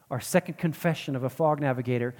our 0.09 0.21
second 0.21 0.57
confession 0.57 1.17
of 1.17 1.25
a 1.25 1.29
fog 1.29 1.59
navigator. 1.59 2.15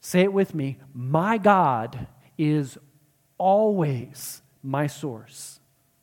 Say 0.00 0.22
it 0.22 0.32
with 0.32 0.52
me. 0.52 0.78
My 0.92 1.38
God 1.38 2.08
is 2.36 2.76
always 3.38 4.42
my 4.64 4.88
source. 4.88 5.59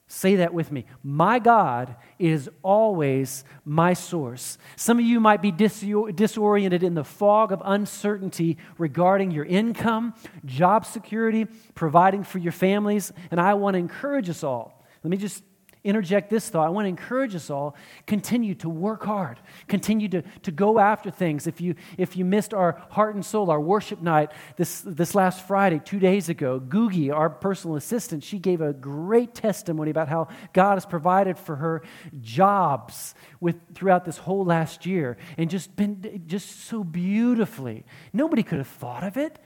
Say 0.10 0.38
that 0.38 0.54
with 0.54 0.72
me. 0.72 0.86
My 1.04 1.38
God 1.38 1.98
is 2.18 2.50
always 2.64 3.44
my 3.66 3.94
source. 3.94 4.58
Some 4.78 5.00
of 5.00 5.06
you 5.06 5.20
might 5.20 5.42
be 5.42 5.52
disoriented 5.52 6.82
in 6.82 6.94
the 6.94 7.04
fog 7.04 7.52
of 7.52 7.62
uncertainty 7.66 8.58
regarding 8.78 9.32
your 9.32 9.44
income, 9.44 10.14
job 10.46 10.86
security, 10.86 11.46
providing 11.76 12.24
for 12.24 12.38
your 12.38 12.54
families, 12.54 13.12
and 13.32 13.42
I 13.42 13.56
want 13.56 13.74
to 13.74 13.80
encourage 13.80 14.30
us 14.30 14.44
all. 14.44 14.86
Let 15.04 15.12
me 15.12 15.18
just 15.18 15.44
interject 15.88 16.30
this 16.30 16.50
thought. 16.50 16.68
I 16.68 16.70
want 16.70 16.86
to 16.86 16.90
encourage 16.90 17.34
us 17.34 17.50
all 17.50 17.76
continue 18.06 18.54
to 18.56 18.70
work 18.70 19.06
hard, 19.06 19.40
continue 19.68 20.10
to, 20.10 20.22
to 20.44 20.52
go 20.52 20.80
after 20.80 21.10
things. 21.10 21.48
If 21.48 21.62
you, 21.62 21.76
if 21.98 22.18
you 22.18 22.26
missed 22.26 22.54
our 22.54 22.84
heart 22.90 23.16
and 23.16 23.26
soul, 23.26 23.50
our 23.50 23.60
worship 23.60 24.02
night 24.02 24.32
this, 24.58 24.82
this 24.82 25.16
last 25.16 25.48
Friday, 25.48 25.80
two 25.84 26.00
days 26.00 26.28
ago, 26.28 26.60
Googie, 26.60 27.14
our 27.14 27.30
personal 27.30 27.78
assistant, 27.78 28.24
she 28.24 28.38
gave 28.38 28.60
a 28.60 28.74
great 28.74 29.34
testimony 29.34 29.90
about 29.90 30.10
how 30.10 30.28
God 30.52 30.76
has 30.76 30.86
provided 30.86 31.38
for 31.38 31.56
her 31.56 31.84
jobs 32.22 33.16
with, 33.40 33.56
throughout 33.74 34.04
this 34.04 34.18
whole 34.18 34.44
last 34.44 34.86
year 34.86 35.18
and 35.38 35.50
just 35.50 35.76
been 35.76 36.24
just 36.28 36.66
so 36.66 36.84
beautifully. 36.84 37.86
Nobody 38.12 38.44
could 38.44 38.58
have 38.58 38.68
thought 38.68 39.04
of 39.04 39.16
it 39.16 39.40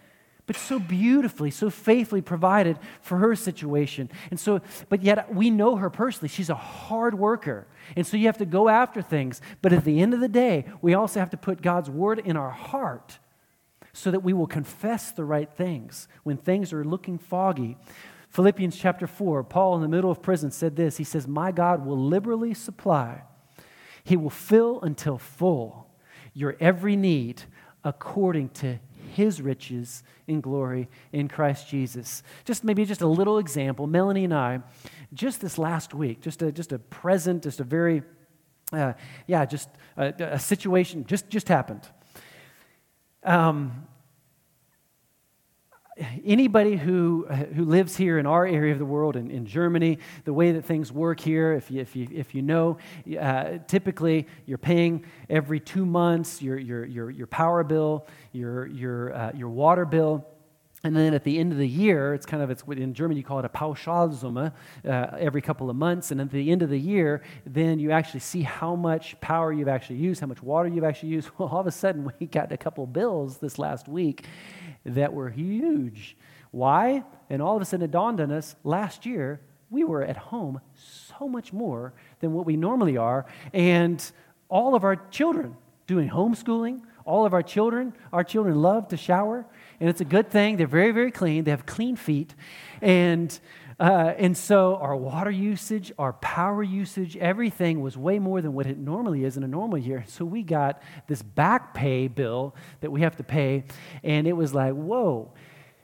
but 0.52 0.60
so 0.60 0.80
beautifully, 0.80 1.50
so 1.50 1.70
faithfully 1.70 2.22
provided 2.22 2.78
for 3.02 3.20
her 3.20 3.38
situation. 3.38 4.10
And 4.32 4.38
so, 4.38 4.60
but 4.90 5.02
yet 5.02 5.34
we 5.34 5.50
know 5.50 5.78
her 5.78 5.90
personally. 5.90 6.28
She's 6.28 6.50
a 6.50 6.56
hard 6.56 7.18
worker. 7.18 7.68
And 7.96 8.06
so 8.06 8.18
you 8.18 8.26
have 8.26 8.40
to 8.40 8.46
go 8.46 8.68
after 8.68 9.02
things. 9.02 9.40
But 9.62 9.72
at 9.72 9.86
the 9.86 10.02
end 10.02 10.14
of 10.14 10.20
the 10.20 10.28
day, 10.28 10.66
we 10.82 10.94
also 10.94 11.22
have 11.22 11.30
to 11.30 11.38
put 11.38 11.62
God's 11.62 11.90
word 11.90 12.20
in 12.20 12.36
our 12.36 12.50
heart 12.50 13.20
so 13.94 14.12
that 14.12 14.24
we 14.24 14.34
will 14.34 14.46
confess 14.46 15.14
the 15.14 15.24
right 15.24 15.50
things 15.50 16.10
when 16.24 16.36
things 16.36 16.74
are 16.74 16.84
looking 16.84 17.18
foggy. 17.18 17.78
Philippians 18.28 18.76
chapter 18.76 19.08
4, 19.08 19.46
Paul 19.46 19.76
in 19.76 19.82
the 19.82 19.88
middle 19.88 20.12
of 20.12 20.22
prison 20.22 20.52
said 20.52 20.76
this 20.76 20.98
He 20.98 21.06
says, 21.06 21.30
My 21.30 21.54
God 21.54 21.86
will 21.86 21.98
liberally 21.98 22.54
supply, 22.54 23.22
He 24.04 24.18
will 24.18 24.30
fill 24.30 24.82
until 24.82 25.18
full 25.18 25.88
your 26.34 26.58
every 26.60 26.98
need 26.98 27.44
according 27.86 28.50
to 28.50 28.80
his 29.12 29.42
riches 29.42 30.04
in 30.28 30.42
glory 30.42 30.90
in 31.12 31.28
Christ 31.28 31.70
Jesus. 31.70 32.24
Just 32.46 32.64
maybe 32.64 32.86
just 32.86 33.02
a 33.02 33.08
little 33.08 33.38
example. 33.38 33.88
Melanie 33.88 34.24
and 34.24 34.34
I, 34.34 34.62
just 35.14 35.42
this 35.42 35.58
last 35.58 35.94
week, 35.94 36.22
just 36.22 36.42
a, 36.42 36.52
just 36.52 36.72
a 36.72 36.80
present, 36.80 37.44
just 37.44 37.60
a 37.60 37.64
very, 37.64 38.04
uh, 38.74 38.94
yeah, 39.28 39.46
just 39.46 39.70
a, 39.98 40.14
a, 40.20 40.40
situation 40.40 41.06
just, 41.06 41.30
just 41.30 41.48
happened. 41.48 41.88
Um, 43.24 43.88
anybody 46.26 46.76
who, 46.76 47.26
who 47.26 47.66
lives 47.66 47.96
here 47.96 48.18
in 48.20 48.26
our 48.26 48.46
area 48.46 48.72
of 48.74 48.80
the 48.80 48.86
world, 48.86 49.16
in, 49.16 49.32
in 49.32 49.46
Germany, 49.46 50.00
the 50.26 50.34
way 50.34 50.52
that 50.54 50.66
things 50.66 50.92
work 50.92 51.20
here, 51.20 51.54
if 51.54 51.72
you, 51.72 51.82
if 51.82 51.96
you, 51.96 52.08
if 52.12 52.36
you 52.36 52.42
know, 52.42 52.78
uh, 53.20 53.58
typically 53.68 54.28
you're 54.46 54.58
paying 54.58 55.06
every 55.30 55.60
two 55.60 55.86
months 55.86 56.42
your, 56.42 56.58
your, 56.58 56.86
your, 56.86 57.10
your 57.10 57.28
power 57.28 57.64
bill, 57.64 58.08
your, 58.32 58.68
your, 58.68 59.14
uh, 59.14 59.32
your 59.36 59.50
water 59.50 59.86
bill. 59.86 60.26
And 60.84 60.96
then 60.96 61.14
at 61.14 61.24
the 61.24 61.38
end 61.38 61.52
of 61.52 61.60
the 61.60 61.68
year, 61.68 62.16
it's 62.16 62.26
kind 62.26 62.42
of, 62.42 62.50
it's 62.50 62.64
in 62.64 62.96
German 62.96 63.16
you 63.16 63.24
call 63.24 63.38
it 63.38 63.46
a 63.46 63.50
Pauschalsumme, 63.50 64.52
uh, 64.84 65.08
every 65.20 65.42
couple 65.42 65.70
of 65.70 65.76
months. 65.76 66.10
And 66.10 66.20
at 66.20 66.32
the 66.32 66.52
end 66.52 66.64
of 66.64 66.72
the 66.72 66.80
year, 66.80 67.22
then 67.46 67.78
you 67.78 67.92
actually 67.92 68.22
see 68.22 68.42
how 68.42 68.76
much 68.76 69.20
power 69.22 69.54
you've 69.54 69.68
actually 69.68 69.98
used, 69.98 70.22
how 70.22 70.28
much 70.28 70.42
water 70.42 70.70
you've 70.70 70.84
actually 70.84 71.10
used. 71.10 71.30
Well, 71.38 71.50
all 71.50 71.60
of 71.60 71.68
a 71.68 71.72
sudden, 71.72 72.12
we 72.20 72.26
got 72.26 72.52
a 72.52 72.58
couple 72.58 72.86
bills 72.88 73.38
this 73.38 73.60
last 73.60 73.88
week 73.88 74.26
that 74.86 75.14
were 75.14 75.30
huge. 75.30 76.18
Why? 76.52 77.04
And 77.30 77.42
all 77.42 77.56
of 77.56 77.62
a 77.62 77.66
sudden 77.66 77.86
it 77.86 77.92
dawned 77.92 78.20
on 78.20 78.32
us 78.32 78.56
last 78.64 79.06
year, 79.06 79.42
we 79.70 79.84
were 79.84 80.04
at 80.04 80.18
home 80.18 80.60
so 80.76 81.28
much 81.28 81.54
more 81.54 81.94
than 82.20 82.34
what 82.34 82.46
we 82.46 82.58
normally 82.58 82.98
are. 82.98 83.26
And 83.54 84.04
all 84.50 84.76
of 84.76 84.84
our 84.84 84.98
children 85.10 85.56
doing 85.88 86.10
homeschooling, 86.10 86.82
all 87.06 87.26
of 87.26 87.34
our 87.34 87.42
children, 87.42 87.94
our 88.14 88.24
children 88.24 88.62
love 88.62 88.90
to 88.90 88.98
shower, 88.98 89.46
and 89.80 89.90
it's 89.90 90.02
a 90.02 90.06
good 90.06 90.30
thing. 90.30 90.58
They're 90.58 90.68
very, 90.68 90.92
very 90.92 91.12
clean. 91.12 91.44
They 91.46 91.52
have 91.52 91.66
clean 91.66 91.96
feet. 91.96 92.36
And 92.82 93.38
uh, 93.82 94.14
and 94.20 94.38
so 94.38 94.76
our 94.76 94.96
water 94.96 95.32
usage, 95.32 95.92
our 95.98 96.14
power 96.14 96.62
usage, 96.62 97.18
everything 97.18 97.82
was 97.82 97.98
way 97.98 98.20
more 98.20 98.40
than 98.40 98.54
what 98.54 98.68
it 98.68 98.78
normally 98.78 99.24
is 99.24 99.38
in 99.38 99.44
a 99.44 99.48
normal 99.48 99.80
year. 99.80 100.06
So 100.08 100.24
we 100.24 100.44
got 100.44 100.84
this 101.08 101.24
back 101.24 101.74
pay 101.74 102.08
bill 102.08 102.56
that 102.82 102.92
we 102.92 103.02
have 103.02 103.16
to 103.16 103.24
pay, 103.24 103.64
and 104.04 104.28
it 104.28 104.34
was 104.34 104.54
like, 104.54 104.74
whoa. 104.74 105.34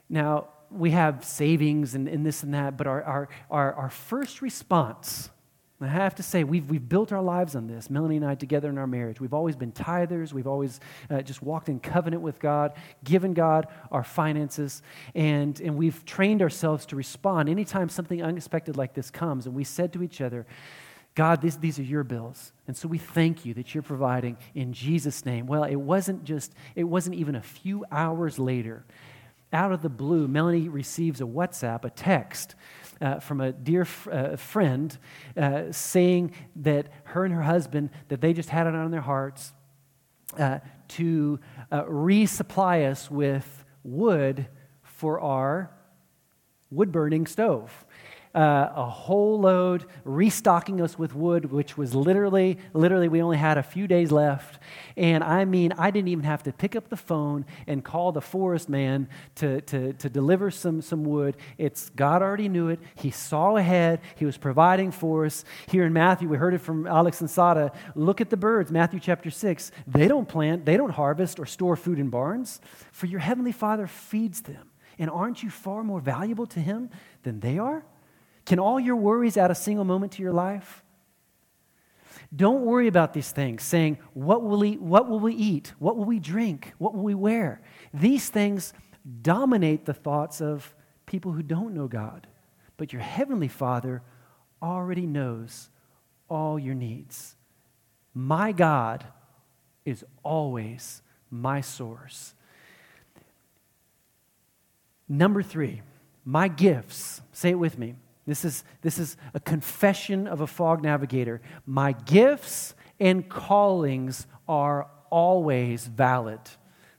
Now, 0.08 0.46
we 0.70 0.92
have 0.92 1.24
savings 1.24 1.96
and, 1.96 2.06
and 2.06 2.24
this 2.24 2.44
and 2.44 2.54
that, 2.54 2.76
but 2.76 2.86
our, 2.86 3.02
our, 3.02 3.28
our, 3.50 3.74
our 3.74 3.90
first 3.90 4.42
response 4.42 5.30
I 5.80 5.86
have 5.86 6.16
to 6.16 6.24
say, 6.24 6.42
we've, 6.42 6.68
we've 6.68 6.88
built 6.88 7.12
our 7.12 7.22
lives 7.22 7.54
on 7.54 7.68
this, 7.68 7.88
Melanie 7.88 8.16
and 8.16 8.26
I 8.26 8.34
together 8.34 8.68
in 8.68 8.78
our 8.78 8.86
marriage. 8.88 9.20
We've 9.20 9.32
always 9.32 9.54
been 9.54 9.70
tithers. 9.70 10.32
We've 10.32 10.48
always 10.48 10.80
uh, 11.08 11.22
just 11.22 11.40
walked 11.40 11.68
in 11.68 11.78
covenant 11.78 12.20
with 12.20 12.40
God, 12.40 12.72
given 13.04 13.32
God 13.32 13.68
our 13.92 14.02
finances, 14.02 14.82
and, 15.14 15.60
and 15.60 15.76
we've 15.76 16.04
trained 16.04 16.42
ourselves 16.42 16.84
to 16.86 16.96
respond 16.96 17.48
anytime 17.48 17.88
something 17.88 18.20
unexpected 18.20 18.76
like 18.76 18.94
this 18.94 19.10
comes. 19.10 19.46
And 19.46 19.54
we 19.54 19.62
said 19.62 19.92
to 19.92 20.02
each 20.02 20.20
other, 20.20 20.46
God, 21.14 21.40
these, 21.40 21.58
these 21.58 21.78
are 21.78 21.84
your 21.84 22.04
bills. 22.04 22.52
And 22.66 22.76
so 22.76 22.88
we 22.88 22.98
thank 22.98 23.44
you 23.44 23.54
that 23.54 23.72
you're 23.72 23.82
providing 23.82 24.36
in 24.54 24.72
Jesus' 24.72 25.24
name. 25.24 25.46
Well, 25.46 25.64
it 25.64 25.76
wasn't 25.76 26.24
just, 26.24 26.54
it 26.74 26.84
wasn't 26.84 27.16
even 27.16 27.36
a 27.36 27.42
few 27.42 27.84
hours 27.92 28.38
later. 28.38 28.84
Out 29.52 29.72
of 29.72 29.82
the 29.82 29.88
blue, 29.88 30.28
Melanie 30.28 30.68
receives 30.68 31.20
a 31.20 31.24
WhatsApp, 31.24 31.84
a 31.84 31.90
text 31.90 32.54
uh, 33.00 33.20
from 33.20 33.40
a 33.40 33.52
dear 33.52 33.82
f- 33.82 34.08
uh, 34.10 34.36
friend 34.36 34.96
uh, 35.36 35.64
saying 35.70 36.32
that 36.56 36.88
her 37.04 37.24
and 37.24 37.34
her 37.34 37.42
husband, 37.42 37.90
that 38.08 38.20
they 38.20 38.32
just 38.32 38.48
had 38.48 38.66
it 38.66 38.74
on 38.74 38.90
their 38.90 39.00
hearts 39.00 39.52
uh, 40.38 40.58
to 40.88 41.38
uh, 41.70 41.84
resupply 41.84 42.90
us 42.90 43.10
with 43.10 43.64
wood 43.82 44.46
for 44.82 45.20
our 45.20 45.70
wood 46.70 46.92
burning 46.92 47.26
stove 47.26 47.86
uh, 48.38 48.72
a 48.76 48.86
whole 48.88 49.40
load, 49.40 49.84
restocking 50.04 50.80
us 50.80 50.96
with 50.96 51.12
wood, 51.12 51.50
which 51.50 51.76
was 51.76 51.92
literally, 51.92 52.56
literally, 52.72 53.08
we 53.08 53.20
only 53.20 53.36
had 53.36 53.58
a 53.58 53.64
few 53.64 53.88
days 53.88 54.12
left. 54.12 54.62
And 54.96 55.24
I 55.24 55.44
mean, 55.44 55.72
I 55.76 55.90
didn't 55.90 56.06
even 56.06 56.24
have 56.24 56.44
to 56.44 56.52
pick 56.52 56.76
up 56.76 56.88
the 56.88 56.96
phone 56.96 57.44
and 57.66 57.84
call 57.84 58.12
the 58.12 58.20
forest 58.20 58.68
man 58.68 59.08
to, 59.36 59.60
to, 59.62 59.92
to 59.94 60.08
deliver 60.08 60.52
some, 60.52 60.82
some 60.82 61.02
wood. 61.02 61.36
It's 61.58 61.90
God 61.90 62.22
already 62.22 62.48
knew 62.48 62.68
it. 62.68 62.78
He 62.94 63.10
saw 63.10 63.56
ahead. 63.56 64.00
He 64.14 64.24
was 64.24 64.38
providing 64.38 64.92
for 64.92 65.26
us. 65.26 65.44
Here 65.66 65.84
in 65.84 65.92
Matthew, 65.92 66.28
we 66.28 66.36
heard 66.36 66.54
it 66.54 66.60
from 66.60 66.86
Alex 66.86 67.20
and 67.20 67.28
Sada. 67.28 67.72
Look 67.96 68.20
at 68.20 68.30
the 68.30 68.36
birds, 68.36 68.70
Matthew 68.70 69.00
chapter 69.00 69.30
6. 69.30 69.72
They 69.88 70.06
don't 70.06 70.28
plant, 70.28 70.64
they 70.64 70.76
don't 70.76 70.90
harvest 70.90 71.40
or 71.40 71.46
store 71.46 71.74
food 71.74 71.98
in 71.98 72.08
barns, 72.08 72.60
for 72.92 73.06
your 73.06 73.18
heavenly 73.18 73.50
Father 73.52 73.88
feeds 73.88 74.42
them. 74.42 74.70
And 74.96 75.10
aren't 75.10 75.42
you 75.42 75.50
far 75.50 75.82
more 75.82 76.00
valuable 76.00 76.46
to 76.46 76.60
Him 76.60 76.90
than 77.24 77.40
they 77.40 77.58
are? 77.58 77.84
Can 78.48 78.58
all 78.58 78.80
your 78.80 78.96
worries 78.96 79.36
add 79.36 79.50
a 79.50 79.54
single 79.54 79.84
moment 79.84 80.12
to 80.12 80.22
your 80.22 80.32
life? 80.32 80.82
Don't 82.34 82.64
worry 82.64 82.86
about 82.88 83.12
these 83.12 83.30
things, 83.30 83.62
saying, 83.62 83.98
what 84.14 84.42
will, 84.42 84.60
we, 84.60 84.78
what 84.78 85.06
will 85.06 85.20
we 85.20 85.34
eat? 85.34 85.74
What 85.78 85.98
will 85.98 86.06
we 86.06 86.18
drink? 86.18 86.72
What 86.78 86.94
will 86.94 87.02
we 87.02 87.14
wear? 87.14 87.60
These 87.92 88.30
things 88.30 88.72
dominate 89.20 89.84
the 89.84 89.92
thoughts 89.92 90.40
of 90.40 90.74
people 91.04 91.32
who 91.32 91.42
don't 91.42 91.74
know 91.74 91.88
God. 91.88 92.26
But 92.78 92.90
your 92.90 93.02
heavenly 93.02 93.48
Father 93.48 94.00
already 94.62 95.04
knows 95.04 95.68
all 96.30 96.58
your 96.58 96.74
needs. 96.74 97.36
My 98.14 98.52
God 98.52 99.04
is 99.84 100.06
always 100.22 101.02
my 101.30 101.60
source. 101.60 102.32
Number 105.06 105.42
three, 105.42 105.82
my 106.24 106.48
gifts. 106.48 107.20
Say 107.34 107.50
it 107.50 107.58
with 107.58 107.78
me. 107.78 107.96
This 108.28 108.44
is, 108.44 108.62
this 108.82 108.98
is 108.98 109.16
a 109.32 109.40
confession 109.40 110.26
of 110.26 110.42
a 110.42 110.46
fog 110.46 110.82
navigator. 110.82 111.40
My 111.64 111.92
gifts 111.92 112.74
and 113.00 113.26
callings 113.26 114.26
are 114.46 114.86
always 115.08 115.86
valid. 115.86 116.40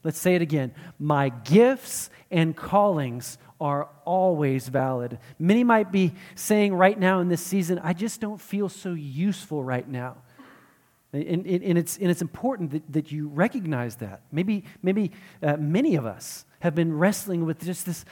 Let's 0.03 0.17
say 0.17 0.33
it 0.33 0.41
again. 0.41 0.73
My 0.97 1.29
gifts 1.29 2.09
and 2.31 2.55
callings 2.57 3.37
are 3.61 3.89
always 4.05 4.69
valid. 4.69 5.19
Many 5.37 5.63
might 5.63 5.91
be 5.91 6.13
saying 6.33 6.73
right 6.73 6.97
now 6.97 7.19
in 7.19 7.29
this 7.29 7.45
season, 7.45 7.77
I 7.83 7.93
just 7.93 8.19
don't 8.19 8.41
feel 8.41 8.67
so 8.67 8.93
useful 8.93 9.63
right 9.63 9.87
now. 9.87 10.17
And, 11.11 11.47
and, 11.47 11.77
it's, 11.77 11.97
and 11.97 12.11
it's 12.11 12.21
important 12.21 12.69
that, 12.71 12.93
that 12.93 13.11
you 13.11 13.29
recognize 13.29 13.95
that. 13.95 14.21
Maybe, 14.31 14.65
maybe 14.83 15.11
uh, 15.41 15.57
many 15.57 15.95
of 15.95 16.05
us 16.05 16.45
have 16.59 16.75
been 16.75 16.95
wrestling 16.95 17.45
with 17.45 17.63
just 17.63 17.85
this. 17.87 18.05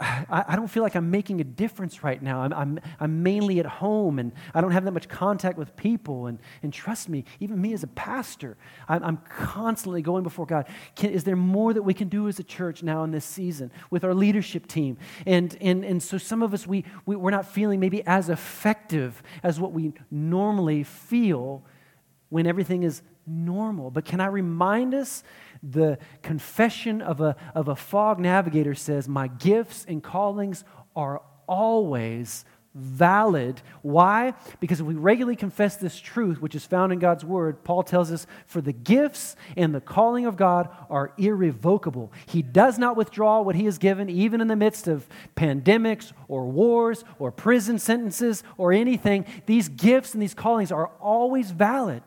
I, 0.00 0.44
I, 0.48 0.56
don't 0.56 0.66
feel 0.66 0.82
like 0.82 0.96
I'm 0.96 1.10
making 1.10 1.40
a 1.40 1.44
difference 1.44 2.02
right 2.02 2.20
now. 2.20 2.40
I'm, 2.40 2.52
I'm, 2.52 2.80
I'm 2.98 3.22
mainly 3.22 3.60
at 3.60 3.66
home 3.66 4.18
and 4.18 4.32
I 4.54 4.60
don't 4.60 4.72
have 4.72 4.84
that 4.84 4.92
much 4.92 5.08
contact 5.08 5.58
with 5.58 5.76
people. 5.76 6.26
And, 6.26 6.38
and 6.62 6.72
trust 6.72 7.08
me, 7.08 7.24
even 7.38 7.60
me 7.60 7.72
as 7.72 7.82
a 7.82 7.88
pastor, 7.88 8.56
I'm, 8.88 9.04
I'm 9.04 9.16
constantly 9.18 10.02
going 10.02 10.24
before 10.24 10.46
God. 10.46 10.66
Can, 10.96 11.10
is 11.10 11.24
there 11.24 11.36
more 11.36 11.72
that 11.72 11.82
we 11.82 11.94
can 11.94 12.08
do 12.08 12.26
as 12.26 12.40
a 12.40 12.44
church 12.44 12.82
now 12.82 13.04
in 13.04 13.10
this 13.10 13.24
season 13.24 13.70
with 13.90 14.02
our 14.02 14.14
leadership 14.14 14.66
team? 14.66 14.96
And, 15.24 15.56
and, 15.60 15.84
and 15.84 16.02
so 16.02 16.18
some 16.18 16.42
of 16.42 16.52
us, 16.52 16.66
we, 16.66 16.84
we, 17.06 17.14
we're 17.14 17.30
not 17.30 17.46
feeling 17.46 17.78
maybe 17.78 18.04
as 18.06 18.28
effective 18.28 19.22
as 19.42 19.60
what 19.60 19.72
we 19.72 19.92
normally 20.10 20.82
feel 20.82 21.62
when 22.30 22.46
everything 22.46 22.82
is 22.82 23.02
normal. 23.26 23.90
But 23.90 24.04
can 24.06 24.20
I 24.20 24.26
remind 24.26 24.94
us 24.94 25.22
the 25.62 25.98
confession 26.22 27.02
of 27.02 27.20
a, 27.20 27.36
of 27.54 27.68
a 27.68 27.76
fog 27.76 28.18
navigator 28.18 28.74
says, 28.74 29.08
My 29.08 29.28
gifts 29.28 29.84
and 29.86 30.02
callings 30.02 30.64
are 30.96 31.22
always 31.46 32.44
valid. 32.72 33.60
Why? 33.82 34.34
Because 34.60 34.80
if 34.80 34.86
we 34.86 34.94
regularly 34.94 35.36
confess 35.36 35.76
this 35.76 35.98
truth, 35.98 36.40
which 36.40 36.54
is 36.54 36.64
found 36.64 36.92
in 36.92 37.00
God's 37.00 37.24
Word, 37.24 37.64
Paul 37.64 37.82
tells 37.82 38.12
us, 38.12 38.26
For 38.46 38.60
the 38.60 38.72
gifts 38.72 39.34
and 39.56 39.74
the 39.74 39.80
calling 39.80 40.24
of 40.24 40.36
God 40.36 40.68
are 40.88 41.12
irrevocable. 41.18 42.12
He 42.26 42.42
does 42.42 42.78
not 42.78 42.96
withdraw 42.96 43.42
what 43.42 43.56
He 43.56 43.64
has 43.64 43.78
given, 43.78 44.08
even 44.08 44.40
in 44.40 44.46
the 44.46 44.56
midst 44.56 44.86
of 44.86 45.08
pandemics 45.36 46.12
or 46.28 46.46
wars 46.46 47.04
or 47.18 47.32
prison 47.32 47.78
sentences 47.78 48.44
or 48.56 48.72
anything. 48.72 49.26
These 49.46 49.68
gifts 49.68 50.14
and 50.14 50.22
these 50.22 50.34
callings 50.34 50.70
are 50.70 50.88
always 51.00 51.50
valid. 51.50 52.02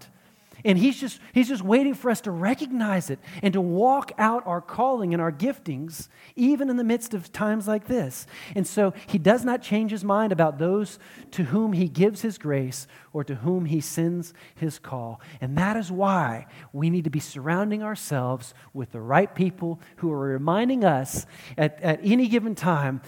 And 0.65 0.78
he's 0.78 0.99
just, 0.99 1.19
he's 1.34 1.49
just 1.49 1.63
waiting 1.63 1.93
for 1.93 2.10
us 2.10 2.21
to 2.21 2.32
recognize 2.32 3.10
it 3.10 3.19
and 3.41 3.54
to 3.54 3.62
walk 3.62 4.12
out 4.17 4.45
our 4.47 4.62
calling 4.62 5.13
and 5.13 5.21
our 5.21 5.32
giftings, 5.32 6.08
even 6.36 6.69
in 6.69 6.78
the 6.78 6.84
midst 6.84 7.13
of 7.13 7.32
times 7.34 7.67
like 7.67 7.88
this. 7.88 8.26
And 8.56 8.65
so 8.65 8.93
he 9.08 9.17
does 9.17 9.43
not 9.43 9.62
change 9.62 9.91
his 9.91 10.04
mind 10.04 10.32
about 10.32 10.60
those 10.60 10.99
to 11.32 11.43
whom 11.43 11.73
he 11.73 11.88
gives 11.88 12.21
his 12.21 12.38
grace 12.38 12.88
or 13.12 13.23
to 13.23 13.36
whom 13.36 13.65
he 13.65 13.82
sends 13.82 14.34
his 14.56 14.80
call. 14.80 15.19
And 15.41 15.58
that 15.58 15.76
is 15.76 15.91
why 15.91 16.47
we 16.71 16.89
need 16.89 17.04
to 17.04 17.10
be 17.10 17.19
surrounding 17.19 17.84
ourselves 17.84 18.54
with 18.73 18.91
the 18.91 19.02
right 19.02 19.34
people 19.34 19.82
who 19.97 20.12
are 20.12 20.19
reminding 20.19 20.86
us 20.86 21.26
at, 21.58 21.82
at 21.82 21.99
any 22.04 22.28
given 22.28 22.56
time 22.56 23.02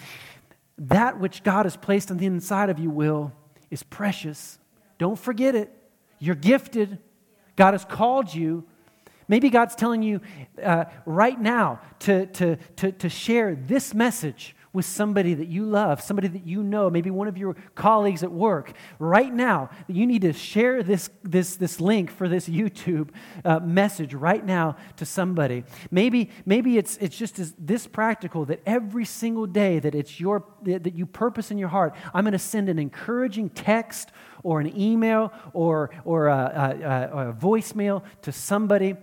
that 0.78 1.20
which 1.20 1.44
God 1.44 1.66
has 1.66 1.78
placed 1.78 2.12
on 2.12 2.18
the 2.18 2.26
inside 2.26 2.70
of 2.70 2.80
you, 2.80 2.90
Will, 2.90 3.32
is 3.72 3.84
precious. 3.84 4.60
Don't 4.98 5.18
forget 5.18 5.56
it. 5.56 5.72
You're 6.20 6.36
gifted. 6.36 7.00
God 7.56 7.74
has 7.74 7.86
called 7.86 8.34
you. 8.34 8.64
Maybe 9.28 9.50
God's 9.50 9.76
telling 9.76 10.04
you 10.04 10.22
uh, 10.62 10.86
right 11.06 11.40
now 11.40 11.80
to, 12.00 12.28
to, 12.28 12.58
to, 12.78 12.92
to 12.92 13.10
share 13.10 13.56
this 13.56 13.94
message 13.94 14.55
with 14.76 14.86
somebody 14.86 15.34
that 15.34 15.48
you 15.48 15.66
love, 15.66 16.02
somebody 16.02 16.28
that 16.28 16.46
you 16.46 16.62
know, 16.62 16.90
maybe 16.90 17.10
one 17.10 17.28
of 17.28 17.38
your 17.38 17.56
colleagues 17.74 18.22
at 18.24 18.32
work. 18.32 18.74
Right 19.00 19.34
now, 19.34 19.70
you 19.88 20.06
need 20.06 20.22
to 20.24 20.34
share 20.34 20.84
this, 20.84 21.10
this, 21.24 21.56
this 21.56 21.80
link 21.80 22.12
for 22.12 22.28
this 22.28 22.48
YouTube 22.48 23.10
uh, 23.44 23.60
message 23.60 24.14
right 24.14 24.46
now 24.46 24.76
to 24.98 25.06
somebody. 25.06 25.64
Maybe, 25.90 26.30
maybe 26.46 26.78
it's, 26.78 26.98
it's 26.98 27.18
just 27.18 27.40
as, 27.40 27.54
this 27.58 27.88
practical 27.88 28.46
that 28.46 28.62
every 28.66 29.06
single 29.06 29.48
day 29.48 29.80
that 29.80 29.96
it's 29.96 30.20
your, 30.20 30.44
that 30.64 30.96
you 30.96 31.06
purpose 31.06 31.50
in 31.50 31.58
your 31.58 31.70
heart, 31.70 31.96
I'm 32.14 32.26
going 32.26 32.34
to 32.34 32.40
send 32.40 32.70
an 32.70 32.78
encouraging 32.78 33.50
text 33.50 34.12
or 34.44 34.60
an 34.60 34.78
email 34.80 35.32
or, 35.54 35.90
or 36.04 36.28
a, 36.28 37.10
a, 37.14 37.30
a 37.30 37.34
voicemail 37.34 38.04
to 38.24 38.32
somebody 38.32 38.96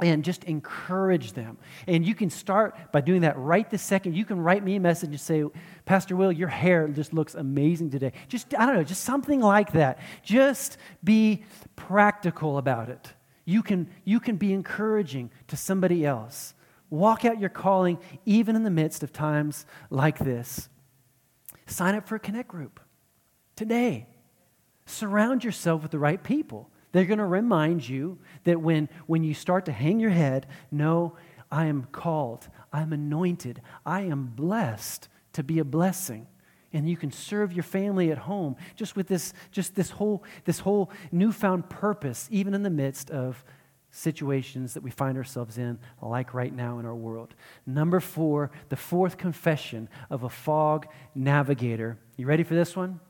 and 0.00 0.24
just 0.24 0.44
encourage 0.44 1.32
them. 1.32 1.58
And 1.86 2.06
you 2.06 2.14
can 2.14 2.30
start 2.30 2.92
by 2.92 3.00
doing 3.00 3.22
that 3.22 3.36
right 3.36 3.68
this 3.68 3.82
second. 3.82 4.14
You 4.14 4.24
can 4.24 4.40
write 4.40 4.62
me 4.62 4.76
a 4.76 4.80
message 4.80 5.10
and 5.10 5.20
say, 5.20 5.44
Pastor 5.86 6.14
Will, 6.14 6.30
your 6.30 6.48
hair 6.48 6.86
just 6.88 7.12
looks 7.12 7.34
amazing 7.34 7.90
today. 7.90 8.12
Just, 8.28 8.54
I 8.54 8.66
don't 8.66 8.76
know, 8.76 8.84
just 8.84 9.02
something 9.02 9.40
like 9.40 9.72
that. 9.72 9.98
Just 10.22 10.78
be 11.02 11.44
practical 11.74 12.58
about 12.58 12.88
it. 12.88 13.12
You 13.44 13.62
can, 13.62 13.88
you 14.04 14.20
can 14.20 14.36
be 14.36 14.52
encouraging 14.52 15.30
to 15.48 15.56
somebody 15.56 16.06
else. 16.06 16.54
Walk 16.90 17.24
out 17.24 17.40
your 17.40 17.50
calling 17.50 17.98
even 18.24 18.54
in 18.54 18.62
the 18.62 18.70
midst 18.70 19.02
of 19.02 19.12
times 19.12 19.66
like 19.90 20.18
this. 20.18 20.68
Sign 21.66 21.94
up 21.94 22.06
for 22.06 22.14
a 22.14 22.20
connect 22.20 22.48
group 22.48 22.80
today. 23.56 24.06
Surround 24.86 25.44
yourself 25.44 25.82
with 25.82 25.90
the 25.90 25.98
right 25.98 26.22
people. 26.22 26.70
They're 26.92 27.04
going 27.04 27.18
to 27.18 27.26
remind 27.26 27.88
you 27.88 28.18
that 28.44 28.60
when, 28.60 28.88
when 29.06 29.22
you 29.22 29.34
start 29.34 29.66
to 29.66 29.72
hang 29.72 30.00
your 30.00 30.10
head, 30.10 30.46
no, 30.70 31.16
I 31.50 31.66
am 31.66 31.86
called, 31.92 32.48
I'm 32.72 32.92
anointed, 32.92 33.62
I 33.84 34.02
am 34.02 34.26
blessed 34.26 35.08
to 35.34 35.42
be 35.42 35.58
a 35.58 35.64
blessing. 35.64 36.26
And 36.72 36.88
you 36.88 36.96
can 36.96 37.10
serve 37.10 37.52
your 37.52 37.62
family 37.62 38.10
at 38.12 38.18
home 38.18 38.56
just 38.76 38.94
with 38.94 39.08
this, 39.08 39.32
just 39.50 39.74
this 39.74 39.90
whole, 39.90 40.22
this 40.44 40.60
whole 40.60 40.90
newfound 41.10 41.70
purpose, 41.70 42.28
even 42.30 42.52
in 42.52 42.62
the 42.62 42.70
midst 42.70 43.10
of 43.10 43.42
situations 43.90 44.74
that 44.74 44.82
we 44.82 44.90
find 44.90 45.16
ourselves 45.16 45.56
in, 45.56 45.78
like 46.02 46.34
right 46.34 46.54
now 46.54 46.78
in 46.78 46.84
our 46.84 46.94
world. 46.94 47.34
Number 47.66 48.00
four, 48.00 48.50
the 48.68 48.76
fourth 48.76 49.16
confession 49.16 49.88
of 50.10 50.24
a 50.24 50.28
fog 50.28 50.86
navigator. 51.14 51.98
You 52.16 52.26
ready 52.26 52.42
for 52.42 52.54
this 52.54 52.76
one? 52.76 53.00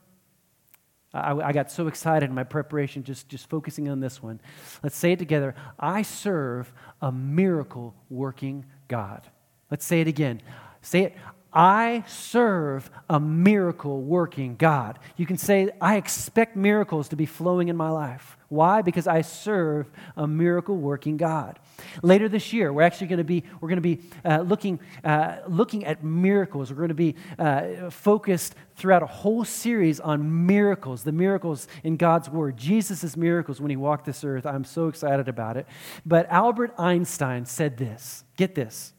I, 1.13 1.31
I, 1.31 1.51
got 1.53 1.71
so 1.71 1.87
excited 1.87 2.29
in 2.29 2.35
my 2.35 2.43
preparation, 2.43 3.03
just, 3.03 3.27
just 3.29 3.49
focusing 3.49 3.89
on 3.89 3.99
this 3.99 4.21
one. 4.21 4.39
Let's 4.83 4.95
say 4.95 5.13
it 5.13 5.19
together. 5.19 5.55
I 5.79 6.03
serve 6.03 6.71
a 7.01 7.11
miracle 7.11 7.95
working 8.09 8.65
God. 8.87 9.27
Let's 9.71 9.85
say 9.85 10.01
it 10.01 10.07
again. 10.07 10.41
Say 10.81 11.03
it. 11.03 11.17
I 11.51 12.03
serve 12.07 12.91
a 13.09 13.19
miracle 13.19 14.01
working 14.03 14.55
God. 14.55 14.99
You 15.17 15.25
can 15.25 15.37
say, 15.37 15.71
I 15.81 15.97
expect 15.97 16.55
miracles 16.55 17.09
to 17.09 17.15
be 17.15 17.25
flowing 17.25 17.69
in 17.69 17.75
my 17.75 17.89
life. 17.89 18.37
Why? 18.49 18.81
Because 18.81 19.05
I 19.07 19.21
serve 19.21 19.91
a 20.17 20.27
miracle 20.27 20.75
working 20.75 21.17
God. 21.17 21.59
Later 22.01 22.27
this 22.27 22.51
year, 22.51 22.73
we're 22.73 22.81
actually 22.81 23.07
going 23.07 23.19
to 23.19 23.23
be 23.23 23.43
we're 23.61 23.69
going 23.69 23.77
to 23.77 23.81
be 23.81 23.99
uh, 24.25 24.41
looking 24.41 24.79
uh, 25.03 25.37
looking 25.47 25.85
at 25.85 26.03
miracles. 26.03 26.71
We're 26.71 26.77
going 26.77 26.89
to 26.89 26.95
be 26.95 27.15
uh, 27.37 27.91
focused 27.91 28.55
throughout 28.75 29.03
a 29.03 29.07
whole 29.07 29.45
series 29.45 29.99
on 29.99 30.47
miracles, 30.47 31.03
the 31.03 31.11
miracles 31.11 31.67
in 31.83 31.95
God's 31.95 32.29
Word, 32.29 32.57
Jesus' 32.57 33.15
miracles 33.15 33.61
when 33.61 33.69
He 33.69 33.75
walked 33.75 34.05
this 34.05 34.23
earth. 34.23 34.47
I'm 34.47 34.63
so 34.63 34.87
excited 34.87 35.29
about 35.29 35.55
it. 35.55 35.67
But 36.05 36.27
Albert 36.29 36.73
Einstein 36.77 37.45
said 37.45 37.77
this. 37.77 38.23
Get 38.35 38.55
this. 38.55 38.93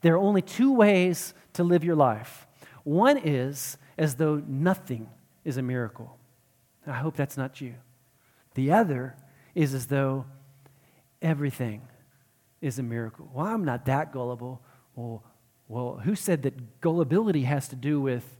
There 0.00 0.14
are 0.14 0.18
only 0.18 0.42
two 0.42 0.72
ways 0.72 1.34
to 1.54 1.64
live 1.64 1.82
your 1.82 1.96
life. 1.96 2.46
One 2.84 3.18
is 3.18 3.78
as 3.98 4.14
though 4.14 4.42
nothing 4.46 5.08
is 5.44 5.56
a 5.56 5.62
miracle. 5.62 6.18
I 6.86 6.92
hope 6.92 7.16
that's 7.16 7.36
not 7.36 7.60
you. 7.60 7.74
The 8.56 8.72
other 8.72 9.14
is 9.54 9.74
as 9.74 9.86
though 9.86 10.24
everything 11.20 11.82
is 12.62 12.78
a 12.78 12.82
miracle. 12.82 13.30
Well, 13.34 13.46
I'm 13.46 13.64
not 13.64 13.84
that 13.84 14.12
gullible. 14.12 14.62
Well, 14.94 15.22
well, 15.68 16.00
who 16.02 16.14
said 16.14 16.42
that 16.42 16.80
gullibility 16.80 17.42
has 17.42 17.68
to 17.68 17.76
do 17.76 18.00
with 18.00 18.38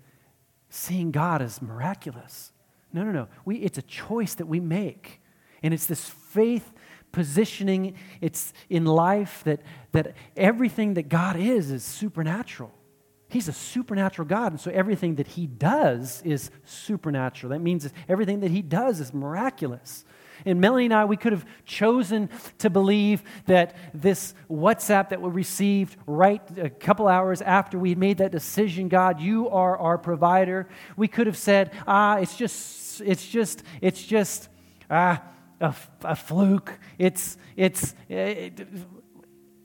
seeing 0.70 1.11
God 1.11 1.42
as 1.42 1.61
miraculous? 1.61 2.50
No, 2.94 3.05
no, 3.05 3.12
no. 3.12 3.29
We, 3.44 3.57
it's 3.57 3.76
a 3.76 3.83
choice 3.83 4.35
that 4.35 4.46
we 4.46 4.59
make. 4.59 5.20
And 5.62 5.74
it's 5.74 5.87
this 5.87 6.09
faith 6.09 6.72
positioning 7.12 7.94
it's 8.22 8.55
in 8.70 8.87
life 8.87 9.42
that, 9.44 9.61
that 9.92 10.14
everything 10.35 10.94
that 10.94 11.11
God 11.11 11.37
is 11.37 11.70
is 11.70 11.85
supernatural. 11.85 12.72
He's 13.29 13.49
a 13.49 13.53
supernatural 13.53 14.29
God, 14.29 14.53
and 14.53 14.61
so 14.61 14.71
everything 14.71 15.17
that 15.17 15.27
He 15.27 15.47
does 15.47 16.23
is 16.25 16.51
supernatural. 16.65 17.51
That 17.51 17.61
means 17.61 17.89
everything 18.09 18.41
that 18.41 18.51
He 18.51 18.62
does 18.62 19.01
is 19.01 19.12
miraculous. 19.12 20.05
And 20.45 20.61
Melanie 20.61 20.85
and 20.87 20.95
I, 20.95 21.05
we 21.07 21.17
could 21.17 21.33
have 21.33 21.47
chosen 21.65 22.29
to 22.59 22.71
believe 22.71 23.23
that 23.47 23.75
this 23.95 24.35
WhatsApp 24.51 25.09
that 25.09 25.21
we 25.21 25.31
received 25.31 25.97
right 26.07 26.43
a 26.59 26.69
couple 26.69 27.09
hours 27.09 27.41
after 27.41 27.79
we 27.79 27.95
made 27.95 28.19
that 28.19 28.33
decision, 28.33 28.89
God, 28.89 29.21
you 29.21 29.49
are 29.49 29.79
our 29.79 29.99
provider. 29.99 30.69
We 30.97 31.09
could 31.09 31.27
have 31.27 31.39
said, 31.39 31.73
ah, 31.87 32.19
it's 32.19 32.37
just, 32.37 33.01
it's 33.01 33.27
just, 33.27 33.62
it's 33.81 34.03
just, 34.03 34.49
ah, 34.91 35.23
a, 35.61 35.75
a 36.05 36.17
fluke. 36.17 36.79
It's, 36.99 37.39
it's, 37.57 37.95
it, 38.09 38.69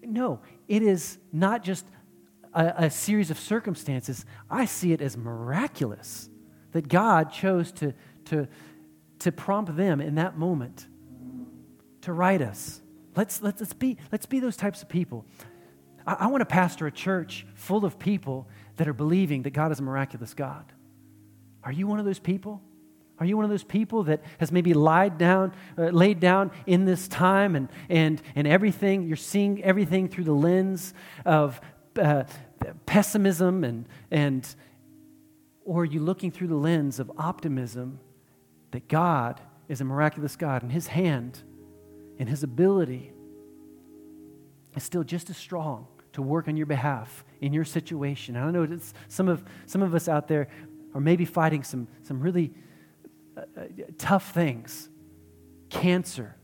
no, 0.01 0.39
it 0.67 0.83
is 0.83 1.17
not 1.31 1.63
just 1.63 1.85
a, 2.53 2.73
a 2.77 2.89
series 2.89 3.31
of 3.31 3.39
circumstances, 3.39 4.25
I 4.49 4.65
see 4.65 4.93
it 4.93 5.01
as 5.01 5.17
miraculous 5.17 6.29
that 6.71 6.87
God 6.87 7.31
chose 7.31 7.71
to, 7.73 7.93
to, 8.25 8.47
to 9.19 9.31
prompt 9.31 9.75
them 9.75 10.01
in 10.01 10.15
that 10.15 10.37
moment 10.37 10.87
to 12.01 12.13
write 12.13 12.41
us. 12.41 12.81
Let's, 13.15 13.41
let's, 13.41 13.59
let's, 13.59 13.73
be, 13.73 13.97
let's 14.11 14.25
be 14.25 14.39
those 14.39 14.57
types 14.57 14.81
of 14.81 14.89
people. 14.89 15.25
I, 16.05 16.13
I 16.21 16.27
want 16.27 16.41
to 16.41 16.45
pastor 16.45 16.87
a 16.87 16.91
church 16.91 17.45
full 17.55 17.85
of 17.85 17.99
people 17.99 18.47
that 18.77 18.87
are 18.87 18.93
believing 18.93 19.43
that 19.43 19.51
God 19.51 19.71
is 19.71 19.79
a 19.79 19.83
miraculous 19.83 20.33
God. 20.33 20.71
Are 21.63 21.71
you 21.71 21.87
one 21.87 21.99
of 21.99 22.05
those 22.05 22.19
people? 22.19 22.61
Are 23.19 23.25
you 23.25 23.35
one 23.35 23.43
of 23.43 23.51
those 23.51 23.63
people 23.63 24.03
that 24.05 24.23
has 24.39 24.51
maybe 24.51 24.73
lied 24.73 25.19
down, 25.19 25.53
uh, 25.77 25.89
laid 25.89 26.19
down 26.19 26.49
in 26.65 26.85
this 26.85 27.07
time 27.07 27.55
and, 27.55 27.69
and, 27.87 28.19
and 28.33 28.47
everything, 28.47 29.03
you're 29.03 29.15
seeing 29.15 29.63
everything 29.63 30.07
through 30.07 30.23
the 30.23 30.33
lens 30.33 30.95
of 31.23 31.61
uh, 31.99 32.23
pessimism 32.85 33.63
and, 33.63 33.87
and 34.09 34.55
or 35.63 35.83
are 35.83 35.85
you 35.85 35.99
looking 35.99 36.31
through 36.31 36.47
the 36.47 36.55
lens 36.55 36.99
of 36.99 37.11
optimism 37.17 37.99
that 38.71 38.87
God 38.87 39.39
is 39.67 39.81
a 39.81 39.85
miraculous 39.85 40.35
God 40.35 40.63
and 40.63 40.71
his 40.71 40.87
hand 40.87 41.41
and 42.19 42.27
his 42.27 42.43
ability 42.43 43.13
is 44.75 44.83
still 44.83 45.03
just 45.03 45.29
as 45.29 45.37
strong 45.37 45.87
to 46.13 46.21
work 46.21 46.47
on 46.47 46.57
your 46.57 46.65
behalf 46.65 47.23
in 47.39 47.53
your 47.53 47.63
situation. 47.63 48.35
I 48.35 48.49
know 48.51 48.63
it's 48.63 48.93
some 49.07 49.27
of 49.27 49.43
some 49.65 49.81
of 49.81 49.95
us 49.95 50.07
out 50.07 50.27
there 50.27 50.47
are 50.93 51.01
maybe 51.01 51.25
fighting 51.25 51.63
some 51.63 51.87
some 52.03 52.19
really 52.19 52.53
uh, 53.37 53.41
uh 53.57 53.63
tough 53.97 54.33
things. 54.33 54.89
Cancer, 55.69 56.35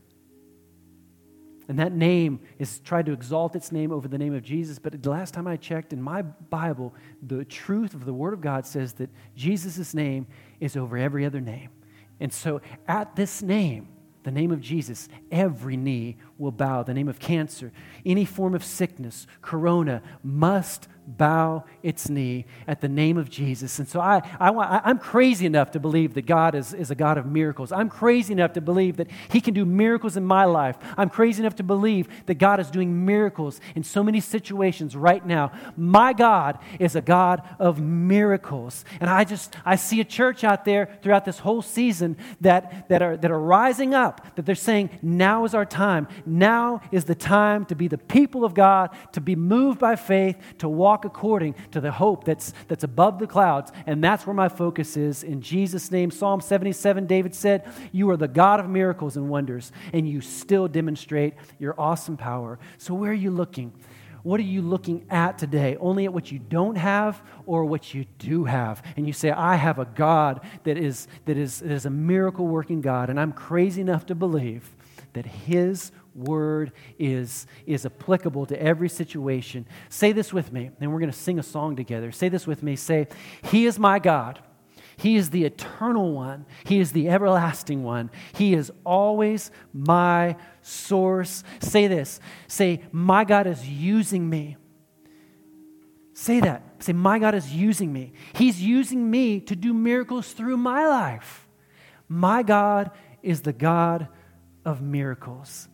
and 1.68 1.78
that 1.78 1.92
name 1.92 2.40
is 2.58 2.80
tried 2.80 3.06
to 3.06 3.12
exalt 3.12 3.54
its 3.54 3.70
name 3.70 3.92
over 3.92 4.08
the 4.08 4.16
name 4.16 4.34
of 4.34 4.42
Jesus. 4.42 4.78
But 4.78 5.02
the 5.02 5.10
last 5.10 5.34
time 5.34 5.46
I 5.46 5.56
checked 5.56 5.92
in 5.92 6.00
my 6.00 6.22
Bible, 6.22 6.94
the 7.22 7.44
truth 7.44 7.92
of 7.92 8.06
the 8.06 8.14
Word 8.14 8.32
of 8.32 8.40
God 8.40 8.66
says 8.66 8.94
that 8.94 9.10
Jesus' 9.36 9.92
name 9.92 10.26
is 10.60 10.76
over 10.76 10.96
every 10.96 11.26
other 11.26 11.42
name. 11.42 11.68
And 12.20 12.32
so 12.32 12.62
at 12.88 13.14
this 13.16 13.42
name, 13.42 13.88
the 14.24 14.30
name 14.30 14.50
of 14.50 14.60
Jesus, 14.60 15.08
every 15.30 15.76
knee 15.76 16.16
will 16.38 16.52
bow. 16.52 16.82
The 16.82 16.94
name 16.94 17.08
of 17.08 17.18
cancer, 17.18 17.70
any 18.04 18.24
form 18.24 18.54
of 18.54 18.64
sickness, 18.64 19.26
corona, 19.42 20.02
must 20.22 20.88
bow 21.16 21.64
its 21.82 22.10
knee 22.10 22.44
at 22.66 22.80
the 22.80 22.88
name 22.88 23.16
of 23.16 23.30
Jesus. 23.30 23.78
And 23.78 23.88
so 23.88 24.00
I, 24.00 24.18
I, 24.38 24.80
I'm 24.84 24.98
crazy 24.98 25.46
enough 25.46 25.70
to 25.70 25.80
believe 25.80 26.14
that 26.14 26.26
God 26.26 26.54
is, 26.54 26.74
is 26.74 26.90
a 26.90 26.94
God 26.94 27.16
of 27.16 27.24
miracles. 27.24 27.72
I'm 27.72 27.88
crazy 27.88 28.32
enough 28.32 28.52
to 28.54 28.60
believe 28.60 28.98
that 28.98 29.08
He 29.30 29.40
can 29.40 29.54
do 29.54 29.64
miracles 29.64 30.16
in 30.16 30.24
my 30.24 30.44
life. 30.44 30.76
I'm 30.98 31.08
crazy 31.08 31.42
enough 31.42 31.56
to 31.56 31.62
believe 31.62 32.08
that 32.26 32.34
God 32.34 32.60
is 32.60 32.70
doing 32.70 33.06
miracles 33.06 33.60
in 33.74 33.84
so 33.84 34.02
many 34.02 34.20
situations 34.20 34.94
right 34.94 35.24
now. 35.24 35.52
My 35.76 36.12
God 36.12 36.58
is 36.78 36.94
a 36.94 37.00
God 37.00 37.42
of 37.58 37.80
miracles. 37.80 38.84
And 39.00 39.08
I 39.08 39.24
just, 39.24 39.56
I 39.64 39.76
see 39.76 40.00
a 40.00 40.04
church 40.04 40.44
out 40.44 40.66
there 40.66 40.98
throughout 41.02 41.24
this 41.24 41.38
whole 41.38 41.62
season 41.62 42.16
that, 42.42 42.88
that, 42.90 43.00
are, 43.00 43.16
that 43.16 43.30
are 43.30 43.40
rising 43.40 43.94
up, 43.94 44.36
that 44.36 44.44
they're 44.44 44.54
saying, 44.54 44.90
now 45.00 45.44
is 45.44 45.54
our 45.54 45.64
time. 45.64 46.06
Now 46.26 46.82
is 46.92 47.04
the 47.04 47.14
time 47.14 47.64
to 47.66 47.74
be 47.74 47.88
the 47.88 47.98
people 47.98 48.44
of 48.44 48.52
God, 48.52 48.90
to 49.12 49.20
be 49.22 49.36
moved 49.36 49.78
by 49.78 49.96
faith, 49.96 50.36
to 50.58 50.68
walk 50.68 50.97
walk 50.98 51.04
according 51.04 51.54
to 51.70 51.80
the 51.80 51.92
hope 51.92 52.24
that's, 52.24 52.52
that's 52.66 52.82
above 52.82 53.18
the 53.18 53.26
clouds. 53.26 53.70
And 53.86 54.02
that's 54.02 54.26
where 54.26 54.34
my 54.34 54.48
focus 54.48 54.96
is. 54.96 55.22
In 55.22 55.40
Jesus' 55.40 55.90
name, 55.90 56.10
Psalm 56.10 56.40
77, 56.40 57.06
David 57.06 57.34
said, 57.34 57.64
You 57.92 58.10
are 58.10 58.16
the 58.16 58.28
God 58.28 58.60
of 58.60 58.68
miracles 58.68 59.16
and 59.16 59.28
wonders, 59.28 59.70
and 59.92 60.08
you 60.08 60.20
still 60.20 60.66
demonstrate 60.66 61.34
your 61.58 61.74
awesome 61.78 62.16
power. 62.16 62.58
So, 62.78 62.94
where 62.94 63.12
are 63.12 63.14
you 63.14 63.30
looking? 63.30 63.72
What 64.24 64.40
are 64.40 64.44
you 64.44 64.62
looking 64.62 65.06
at 65.08 65.38
today? 65.38 65.76
Only 65.78 66.04
at 66.04 66.12
what 66.12 66.32
you 66.32 66.40
don't 66.40 66.76
have 66.76 67.22
or 67.46 67.64
what 67.64 67.94
you 67.94 68.04
do 68.18 68.44
have? 68.44 68.82
And 68.96 69.06
you 69.06 69.12
say, 69.12 69.30
I 69.30 69.54
have 69.54 69.78
a 69.78 69.84
God 69.84 70.40
that 70.64 70.76
is, 70.76 71.06
that 71.26 71.36
is, 71.36 71.60
that 71.60 71.70
is 71.70 71.86
a 71.86 71.90
miracle 71.90 72.46
working 72.46 72.80
God, 72.80 73.08
and 73.10 73.20
I'm 73.20 73.32
crazy 73.32 73.80
enough 73.80 74.06
to 74.06 74.14
believe 74.16 74.74
that 75.12 75.24
His 75.24 75.92
word 76.18 76.72
is, 76.98 77.46
is 77.66 77.86
applicable 77.86 78.46
to 78.46 78.60
every 78.62 78.88
situation. 78.88 79.66
Say 79.88 80.12
this 80.12 80.32
with 80.32 80.52
me, 80.52 80.70
and 80.80 80.92
we're 80.92 81.00
going 81.00 81.10
to 81.10 81.16
sing 81.16 81.38
a 81.38 81.42
song 81.42 81.76
together. 81.76 82.12
Say 82.12 82.28
this 82.28 82.46
with 82.46 82.62
me. 82.62 82.76
Say, 82.76 83.08
He 83.44 83.66
is 83.66 83.78
my 83.78 83.98
God. 83.98 84.40
He 84.98 85.14
is 85.14 85.30
the 85.30 85.44
eternal 85.44 86.12
one. 86.12 86.44
He 86.64 86.80
is 86.80 86.90
the 86.90 87.08
everlasting 87.08 87.84
one. 87.84 88.10
He 88.32 88.52
is 88.52 88.72
always 88.84 89.52
my 89.72 90.36
source. 90.60 91.44
Say 91.60 91.86
this. 91.86 92.18
Say, 92.48 92.82
My 92.90 93.24
God 93.24 93.46
is 93.46 93.66
using 93.66 94.28
me. 94.28 94.56
Say 96.14 96.40
that. 96.40 96.82
Say, 96.82 96.92
My 96.92 97.20
God 97.20 97.36
is 97.36 97.54
using 97.54 97.92
me. 97.92 98.12
He's 98.34 98.60
using 98.60 99.08
me 99.08 99.38
to 99.42 99.54
do 99.54 99.72
miracles 99.72 100.32
through 100.32 100.56
my 100.56 100.88
life. 100.88 101.46
My 102.08 102.42
God 102.42 102.90
is 103.22 103.42
the 103.42 103.52
God 103.52 104.08
of 104.64 104.82
miracles 104.82 105.68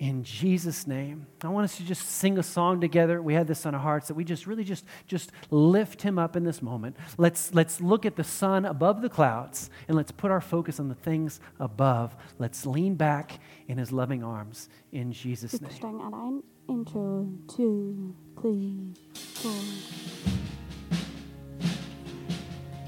in 0.00 0.24
Jesus' 0.24 0.86
name. 0.86 1.26
I 1.42 1.48
want 1.48 1.64
us 1.64 1.76
to 1.76 1.84
just 1.84 2.08
sing 2.08 2.38
a 2.38 2.42
song 2.42 2.80
together. 2.80 3.20
We 3.20 3.34
had 3.34 3.46
this 3.46 3.66
on 3.66 3.74
our 3.74 3.80
hearts 3.80 4.08
that 4.08 4.14
we 4.14 4.24
just 4.24 4.46
really 4.46 4.64
just, 4.64 4.86
just 5.06 5.30
lift 5.50 6.00
him 6.00 6.18
up 6.18 6.36
in 6.36 6.42
this 6.42 6.62
moment. 6.62 6.96
Let's, 7.18 7.54
let's 7.54 7.82
look 7.82 8.06
at 8.06 8.16
the 8.16 8.24
sun 8.24 8.64
above 8.64 9.02
the 9.02 9.10
clouds 9.10 9.68
and 9.88 9.96
let's 9.96 10.10
put 10.10 10.30
our 10.30 10.40
focus 10.40 10.80
on 10.80 10.88
the 10.88 10.94
things 10.94 11.38
above. 11.60 12.16
Let's 12.38 12.64
lean 12.64 12.94
back 12.94 13.40
in 13.68 13.76
his 13.76 13.92
loving 13.92 14.24
arms 14.24 14.70
in 14.90 15.12
Jesus' 15.12 15.60
name. 15.60 16.42
Intro, 16.66 17.28
two, 17.48 18.14
three, 18.40 18.94
four. 19.14 20.39